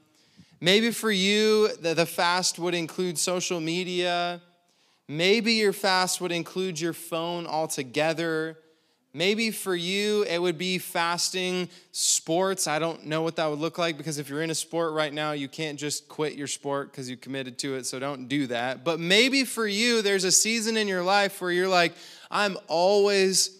Maybe 0.60 0.90
for 0.90 1.10
you, 1.10 1.68
the, 1.76 1.94
the 1.94 2.06
fast 2.06 2.58
would 2.58 2.74
include 2.74 3.18
social 3.18 3.60
media. 3.60 4.40
Maybe 5.08 5.54
your 5.54 5.72
fast 5.72 6.20
would 6.20 6.32
include 6.32 6.80
your 6.80 6.92
phone 6.92 7.46
altogether. 7.46 8.58
Maybe 9.16 9.50
for 9.50 9.74
you, 9.74 10.24
it 10.24 10.36
would 10.36 10.58
be 10.58 10.76
fasting 10.76 11.70
sports. 11.90 12.66
I 12.66 12.78
don't 12.78 13.06
know 13.06 13.22
what 13.22 13.36
that 13.36 13.46
would 13.46 13.58
look 13.58 13.78
like 13.78 13.96
because 13.96 14.18
if 14.18 14.28
you're 14.28 14.42
in 14.42 14.50
a 14.50 14.54
sport 14.54 14.92
right 14.92 15.10
now, 15.10 15.32
you 15.32 15.48
can't 15.48 15.78
just 15.78 16.06
quit 16.06 16.34
your 16.34 16.46
sport 16.46 16.92
because 16.92 17.08
you 17.08 17.16
committed 17.16 17.58
to 17.60 17.76
it, 17.76 17.86
so 17.86 17.98
don't 17.98 18.28
do 18.28 18.46
that. 18.48 18.84
But 18.84 19.00
maybe 19.00 19.44
for 19.44 19.66
you, 19.66 20.02
there's 20.02 20.24
a 20.24 20.30
season 20.30 20.76
in 20.76 20.86
your 20.86 21.02
life 21.02 21.40
where 21.40 21.50
you're 21.50 21.66
like, 21.66 21.94
I'm 22.30 22.58
always 22.68 23.58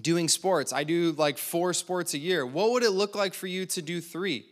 doing 0.00 0.26
sports. 0.26 0.72
I 0.72 0.84
do 0.84 1.12
like 1.18 1.36
four 1.36 1.74
sports 1.74 2.14
a 2.14 2.18
year. 2.18 2.46
What 2.46 2.70
would 2.70 2.82
it 2.82 2.92
look 2.92 3.14
like 3.14 3.34
for 3.34 3.46
you 3.46 3.66
to 3.66 3.82
do 3.82 4.00
three? 4.00 4.46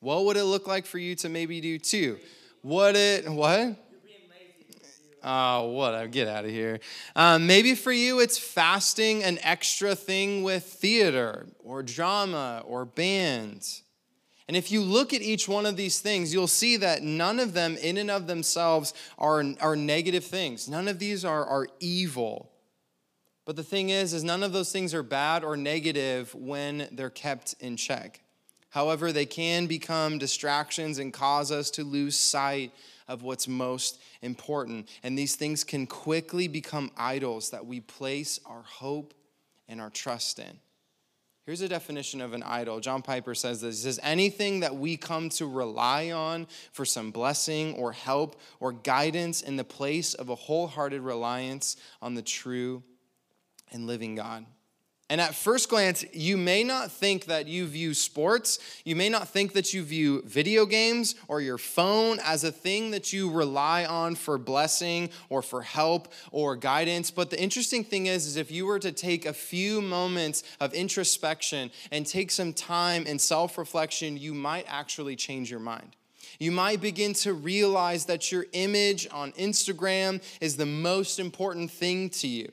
What 0.00 0.26
would 0.26 0.36
it 0.36 0.44
look 0.44 0.68
like 0.68 0.84
for 0.84 0.98
you 0.98 1.14
to 1.14 1.30
maybe 1.30 1.62
do 1.62 1.78
two? 1.78 2.18
What 2.60 2.94
it, 2.94 3.26
what? 3.26 3.74
Oh, 5.22 5.68
what? 5.70 6.10
Get 6.10 6.28
out 6.28 6.44
of 6.44 6.50
here. 6.50 6.80
Um, 7.16 7.46
maybe 7.46 7.74
for 7.74 7.92
you, 7.92 8.20
it's 8.20 8.38
fasting 8.38 9.24
an 9.24 9.38
extra 9.42 9.94
thing 9.94 10.42
with 10.42 10.64
theater 10.64 11.46
or 11.58 11.82
drama 11.82 12.62
or 12.66 12.84
band. 12.84 13.66
And 14.48 14.56
if 14.56 14.72
you 14.72 14.80
look 14.80 15.12
at 15.12 15.20
each 15.20 15.46
one 15.46 15.66
of 15.66 15.76
these 15.76 16.00
things, 16.00 16.32
you'll 16.32 16.46
see 16.46 16.78
that 16.78 17.02
none 17.02 17.38
of 17.38 17.52
them, 17.52 17.76
in 17.76 17.98
and 17.98 18.10
of 18.10 18.26
themselves, 18.26 18.94
are, 19.18 19.44
are 19.60 19.76
negative 19.76 20.24
things. 20.24 20.68
None 20.68 20.88
of 20.88 20.98
these 20.98 21.24
are, 21.24 21.44
are 21.44 21.66
evil. 21.80 22.50
But 23.44 23.56
the 23.56 23.62
thing 23.62 23.90
is, 23.90 24.14
is 24.14 24.24
none 24.24 24.42
of 24.42 24.52
those 24.52 24.72
things 24.72 24.94
are 24.94 25.02
bad 25.02 25.44
or 25.44 25.56
negative 25.56 26.34
when 26.34 26.88
they're 26.92 27.10
kept 27.10 27.54
in 27.60 27.76
check. 27.76 28.20
However, 28.70 29.12
they 29.12 29.26
can 29.26 29.66
become 29.66 30.18
distractions 30.18 30.98
and 30.98 31.12
cause 31.12 31.50
us 31.50 31.70
to 31.72 31.84
lose 31.84 32.16
sight 32.16 32.72
of 33.08 33.22
what's 33.22 33.48
most 33.48 34.00
important. 34.22 34.88
And 35.02 35.18
these 35.18 35.34
things 35.34 35.64
can 35.64 35.86
quickly 35.86 36.46
become 36.46 36.90
idols 36.96 37.50
that 37.50 37.66
we 37.66 37.80
place 37.80 38.38
our 38.46 38.62
hope 38.62 39.14
and 39.68 39.80
our 39.80 39.90
trust 39.90 40.38
in. 40.38 40.58
Here's 41.46 41.62
a 41.62 41.68
definition 41.68 42.20
of 42.20 42.34
an 42.34 42.42
idol. 42.42 42.78
John 42.78 43.00
Piper 43.00 43.34
says 43.34 43.62
this. 43.62 43.78
He 43.78 43.84
says, 43.84 43.98
anything 44.02 44.60
that 44.60 44.76
we 44.76 44.98
come 44.98 45.30
to 45.30 45.46
rely 45.46 46.10
on 46.10 46.46
for 46.72 46.84
some 46.84 47.10
blessing 47.10 47.74
or 47.76 47.92
help 47.92 48.38
or 48.60 48.70
guidance 48.70 49.40
in 49.40 49.56
the 49.56 49.64
place 49.64 50.12
of 50.12 50.28
a 50.28 50.34
wholehearted 50.34 51.00
reliance 51.00 51.76
on 52.02 52.14
the 52.14 52.20
true 52.20 52.82
and 53.72 53.86
living 53.86 54.14
God. 54.14 54.44
And 55.10 55.22
at 55.22 55.34
first 55.34 55.70
glance, 55.70 56.04
you 56.12 56.36
may 56.36 56.62
not 56.62 56.92
think 56.92 57.24
that 57.26 57.46
you 57.46 57.66
view 57.66 57.94
sports, 57.94 58.58
you 58.84 58.94
may 58.94 59.08
not 59.08 59.28
think 59.28 59.54
that 59.54 59.72
you 59.72 59.82
view 59.82 60.22
video 60.26 60.66
games 60.66 61.14
or 61.28 61.40
your 61.40 61.56
phone 61.56 62.18
as 62.22 62.44
a 62.44 62.52
thing 62.52 62.90
that 62.90 63.10
you 63.10 63.30
rely 63.30 63.86
on 63.86 64.16
for 64.16 64.36
blessing 64.36 65.08
or 65.30 65.40
for 65.40 65.62
help 65.62 66.12
or 66.30 66.56
guidance. 66.56 67.10
But 67.10 67.30
the 67.30 67.40
interesting 67.40 67.84
thing 67.84 68.04
is, 68.04 68.26
is 68.26 68.36
if 68.36 68.50
you 68.50 68.66
were 68.66 68.78
to 68.80 68.92
take 68.92 69.24
a 69.24 69.32
few 69.32 69.80
moments 69.80 70.42
of 70.60 70.74
introspection 70.74 71.70
and 71.90 72.06
take 72.06 72.30
some 72.30 72.52
time 72.52 73.04
and 73.06 73.18
self 73.18 73.56
reflection, 73.56 74.18
you 74.18 74.34
might 74.34 74.66
actually 74.68 75.16
change 75.16 75.50
your 75.50 75.60
mind. 75.60 75.96
You 76.38 76.52
might 76.52 76.82
begin 76.82 77.14
to 77.14 77.32
realize 77.32 78.04
that 78.04 78.30
your 78.30 78.44
image 78.52 79.08
on 79.10 79.32
Instagram 79.32 80.22
is 80.42 80.58
the 80.58 80.66
most 80.66 81.18
important 81.18 81.70
thing 81.70 82.10
to 82.10 82.28
you. 82.28 82.52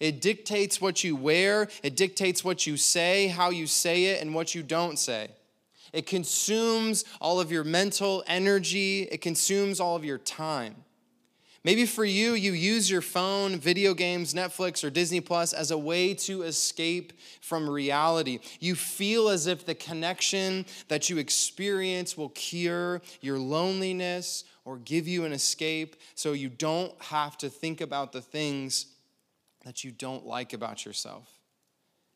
It 0.00 0.20
dictates 0.20 0.80
what 0.80 1.02
you 1.04 1.16
wear, 1.16 1.68
it 1.82 1.96
dictates 1.96 2.44
what 2.44 2.66
you 2.66 2.76
say, 2.76 3.28
how 3.28 3.50
you 3.50 3.66
say 3.66 4.06
it, 4.06 4.22
and 4.22 4.34
what 4.34 4.54
you 4.54 4.62
don't 4.62 4.98
say. 4.98 5.30
It 5.92 6.06
consumes 6.06 7.04
all 7.20 7.40
of 7.40 7.50
your 7.50 7.64
mental 7.64 8.22
energy, 8.26 9.02
it 9.02 9.20
consumes 9.20 9.80
all 9.80 9.96
of 9.96 10.04
your 10.04 10.18
time. 10.18 10.84
Maybe 11.64 11.86
for 11.86 12.04
you, 12.04 12.34
you 12.34 12.52
use 12.52 12.90
your 12.90 13.00
phone, 13.00 13.58
video 13.58 13.92
games, 13.92 14.32
Netflix, 14.32 14.84
or 14.84 14.90
Disney 14.90 15.20
Plus 15.20 15.52
as 15.52 15.70
a 15.70 15.78
way 15.78 16.14
to 16.14 16.42
escape 16.42 17.12
from 17.40 17.68
reality. 17.68 18.38
You 18.60 18.76
feel 18.76 19.28
as 19.28 19.48
if 19.48 19.66
the 19.66 19.74
connection 19.74 20.66
that 20.86 21.10
you 21.10 21.18
experience 21.18 22.16
will 22.16 22.28
cure 22.30 23.02
your 23.20 23.38
loneliness 23.38 24.44
or 24.64 24.78
give 24.78 25.08
you 25.08 25.24
an 25.24 25.32
escape 25.32 25.96
so 26.14 26.32
you 26.32 26.48
don't 26.48 26.94
have 27.02 27.36
to 27.38 27.50
think 27.50 27.80
about 27.80 28.12
the 28.12 28.22
things 28.22 28.86
that 29.64 29.84
you 29.84 29.90
don't 29.90 30.26
like 30.26 30.52
about 30.52 30.84
yourself. 30.84 31.32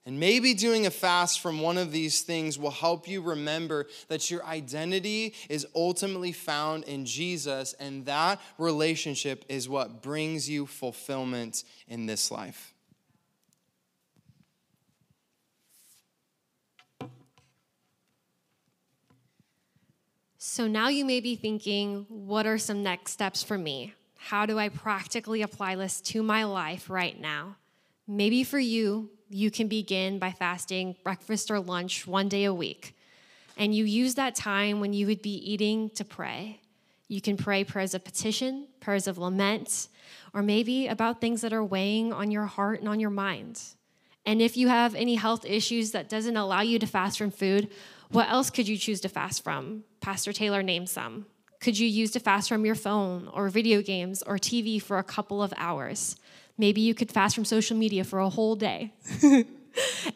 And 0.05 0.18
maybe 0.18 0.52
doing 0.52 0.87
a 0.87 0.90
fast 0.90 1.40
from 1.40 1.61
one 1.61 1.78
of 1.78 1.92
these 1.92 2.22
things 2.22 2.59
will 2.59 2.72
help 2.72 3.07
you 3.07 3.22
remember 3.22 3.87
that 4.09 4.33
your 4.33 4.44
identity 4.44 5.35
is 5.48 5.64
ultimately 5.76 6.33
found 6.33 6.85
in 6.85 7.05
Jesus, 7.05 7.72
and 7.74 8.05
that 8.07 8.40
relationship 8.59 9.44
is 9.48 9.68
what 9.68 10.02
brings 10.02 10.50
you 10.50 10.66
fulfillment 10.66 11.62
in 11.87 12.07
this 12.07 12.33
life. 12.33 12.74
So 20.37 20.66
now 20.66 20.88
you 20.88 21.05
may 21.05 21.20
be 21.20 21.37
thinking, 21.37 22.07
what 22.09 22.44
are 22.44 22.59
some 22.59 22.83
next 22.83 23.12
steps 23.12 23.44
for 23.44 23.57
me? 23.57 23.94
How 24.26 24.46
do 24.46 24.56
I 24.56 24.68
practically 24.68 25.42
apply 25.42 25.74
this 25.74 26.00
to 26.02 26.22
my 26.22 26.44
life 26.44 26.88
right 26.88 27.20
now? 27.20 27.56
Maybe 28.06 28.44
for 28.44 28.58
you, 28.58 29.11
you 29.28 29.50
can 29.50 29.66
begin 29.66 30.20
by 30.20 30.30
fasting 30.30 30.94
breakfast 31.02 31.50
or 31.50 31.58
lunch 31.58 32.06
one 32.06 32.28
day 32.28 32.44
a 32.44 32.54
week. 32.54 32.96
And 33.56 33.74
you 33.74 33.85
use 33.85 34.14
that 34.14 34.37
time 34.37 34.78
when 34.78 34.92
you 34.92 35.08
would 35.08 35.22
be 35.22 35.35
eating 35.35 35.90
to 35.90 36.04
pray. 36.04 36.61
You 37.08 37.20
can 37.20 37.37
pray 37.37 37.64
prayers 37.64 37.94
of 37.94 38.04
petition, 38.04 38.68
prayers 38.78 39.08
of 39.08 39.18
lament, 39.18 39.88
or 40.32 40.40
maybe 40.40 40.87
about 40.87 41.20
things 41.20 41.40
that 41.40 41.52
are 41.52 41.64
weighing 41.64 42.12
on 42.12 42.30
your 42.30 42.46
heart 42.46 42.78
and 42.78 42.88
on 42.88 43.00
your 43.00 43.11
mind. 43.11 43.61
And 44.24 44.40
if 44.40 44.56
you 44.56 44.68
have 44.68 44.94
any 44.94 45.16
health 45.16 45.44
issues 45.44 45.90
that 45.90 46.08
doesn't 46.08 46.37
allow 46.37 46.61
you 46.61 46.78
to 46.78 46.87
fast 46.87 47.18
from 47.18 47.32
food, 47.32 47.70
what 48.11 48.30
else 48.30 48.50
could 48.50 48.68
you 48.68 48.78
choose 48.78 49.00
to 49.00 49.08
fast 49.08 49.42
from? 49.42 49.82
Pastor 50.00 50.32
Taylor 50.32 50.62
named 50.62 50.88
some 50.88 51.26
could 51.62 51.79
you 51.79 51.87
use 51.87 52.11
to 52.11 52.20
fast 52.20 52.48
from 52.48 52.66
your 52.66 52.75
phone 52.75 53.29
or 53.33 53.48
video 53.48 53.81
games 53.81 54.20
or 54.25 54.37
TV 54.37 54.83
for 54.83 54.98
a 54.98 55.05
couple 55.05 55.40
of 55.40 55.55
hours? 55.57 56.16
Maybe 56.59 56.81
you 56.81 56.92
could 56.92 57.11
fast 57.11 57.37
from 57.37 57.44
social 57.44 57.77
media 57.77 58.03
for 58.03 58.18
a 58.18 58.29
whole 58.29 58.57
day. 58.57 58.92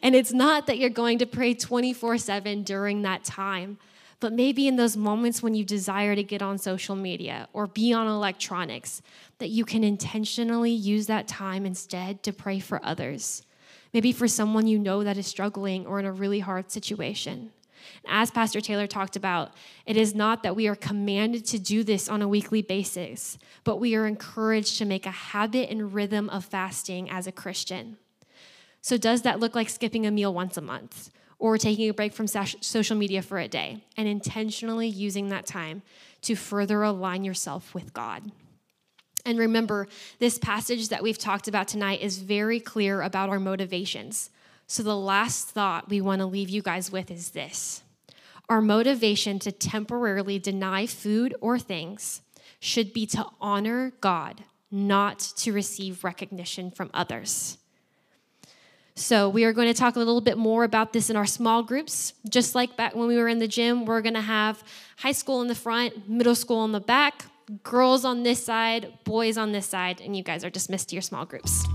and 0.03 0.13
it's 0.13 0.33
not 0.33 0.67
that 0.67 0.77
you're 0.77 0.89
going 0.89 1.19
to 1.19 1.25
pray 1.25 1.53
24 1.53 2.17
7 2.17 2.63
during 2.63 3.03
that 3.03 3.23
time, 3.23 3.77
but 4.19 4.33
maybe 4.33 4.67
in 4.67 4.75
those 4.75 4.97
moments 4.97 5.41
when 5.41 5.55
you 5.55 5.63
desire 5.63 6.15
to 6.15 6.23
get 6.23 6.41
on 6.41 6.57
social 6.57 6.97
media 6.97 7.47
or 7.53 7.65
be 7.65 7.93
on 7.93 8.07
electronics, 8.07 9.01
that 9.37 9.49
you 9.49 9.63
can 9.63 9.85
intentionally 9.85 10.71
use 10.71 11.07
that 11.07 11.29
time 11.29 11.65
instead 11.65 12.23
to 12.23 12.33
pray 12.33 12.59
for 12.59 12.83
others. 12.83 13.43
Maybe 13.93 14.11
for 14.11 14.27
someone 14.27 14.67
you 14.67 14.77
know 14.77 15.01
that 15.05 15.17
is 15.17 15.27
struggling 15.27 15.85
or 15.87 15.97
in 15.97 16.05
a 16.05 16.11
really 16.11 16.41
hard 16.41 16.71
situation. 16.71 17.51
As 18.07 18.31
Pastor 18.31 18.61
Taylor 18.61 18.87
talked 18.87 19.15
about, 19.15 19.53
it 19.85 19.97
is 19.97 20.15
not 20.15 20.43
that 20.43 20.55
we 20.55 20.67
are 20.67 20.75
commanded 20.75 21.45
to 21.45 21.59
do 21.59 21.83
this 21.83 22.07
on 22.09 22.21
a 22.21 22.27
weekly 22.27 22.61
basis, 22.61 23.37
but 23.63 23.77
we 23.77 23.95
are 23.95 24.07
encouraged 24.07 24.77
to 24.77 24.85
make 24.85 25.05
a 25.05 25.11
habit 25.11 25.69
and 25.69 25.93
rhythm 25.93 26.29
of 26.29 26.45
fasting 26.45 27.09
as 27.09 27.27
a 27.27 27.31
Christian. 27.31 27.97
So, 28.81 28.97
does 28.97 29.23
that 29.23 29.39
look 29.39 29.55
like 29.55 29.69
skipping 29.69 30.05
a 30.05 30.11
meal 30.11 30.33
once 30.33 30.57
a 30.57 30.61
month 30.61 31.09
or 31.39 31.57
taking 31.57 31.89
a 31.89 31.93
break 31.93 32.13
from 32.13 32.27
social 32.27 32.97
media 32.97 33.21
for 33.21 33.37
a 33.37 33.47
day 33.47 33.83
and 33.95 34.07
intentionally 34.07 34.87
using 34.87 35.29
that 35.29 35.45
time 35.45 35.81
to 36.21 36.35
further 36.35 36.83
align 36.83 37.23
yourself 37.23 37.73
with 37.73 37.93
God? 37.93 38.31
And 39.25 39.37
remember, 39.37 39.87
this 40.19 40.37
passage 40.37 40.87
that 40.87 41.03
we've 41.03 41.17
talked 41.17 41.49
about 41.49 41.67
tonight 41.67 42.01
is 42.01 42.19
very 42.19 42.61
clear 42.61 43.01
about 43.01 43.27
our 43.27 43.41
motivations. 43.41 44.29
So, 44.69 44.83
the 44.83 44.97
last 44.97 45.49
thought 45.49 45.89
we 45.89 46.01
want 46.01 46.19
to 46.19 46.25
leave 46.25 46.49
you 46.49 46.61
guys 46.61 46.91
with 46.91 47.09
is 47.09 47.29
this 47.29 47.83
our 48.49 48.61
motivation 48.61 49.39
to 49.39 49.51
temporarily 49.51 50.39
deny 50.39 50.85
food 50.85 51.35
or 51.41 51.57
things 51.57 52.21
should 52.59 52.93
be 52.93 53.05
to 53.05 53.25
honor 53.41 53.93
God, 54.01 54.43
not 54.69 55.19
to 55.19 55.53
receive 55.53 56.03
recognition 56.03 56.71
from 56.71 56.89
others. 56.93 57.57
So, 58.95 59.29
we 59.29 59.45
are 59.45 59.53
going 59.53 59.67
to 59.67 59.73
talk 59.73 59.95
a 59.95 59.99
little 59.99 60.19
bit 60.19 60.37
more 60.37 60.65
about 60.65 60.91
this 60.91 61.09
in 61.09 61.15
our 61.15 61.25
small 61.25 61.63
groups. 61.63 62.13
Just 62.27 62.53
like 62.53 62.75
back 62.75 62.93
when 62.93 63.07
we 63.07 63.15
were 63.15 63.29
in 63.29 63.39
the 63.39 63.47
gym, 63.47 63.85
we're 63.85 64.01
going 64.01 64.15
to 64.15 64.21
have 64.21 64.61
high 64.97 65.13
school 65.13 65.41
in 65.41 65.47
the 65.47 65.55
front, 65.55 66.09
middle 66.09 66.35
school 66.35 66.65
in 66.65 66.73
the 66.73 66.81
back, 66.81 67.25
girls 67.63 68.03
on 68.03 68.23
this 68.23 68.43
side, 68.43 68.91
boys 69.05 69.37
on 69.37 69.53
this 69.53 69.65
side, 69.65 70.01
and 70.01 70.17
you 70.17 70.23
guys 70.23 70.43
are 70.43 70.49
dismissed 70.49 70.89
to 70.89 70.95
your 70.95 71.03
small 71.03 71.25
groups. 71.25 71.65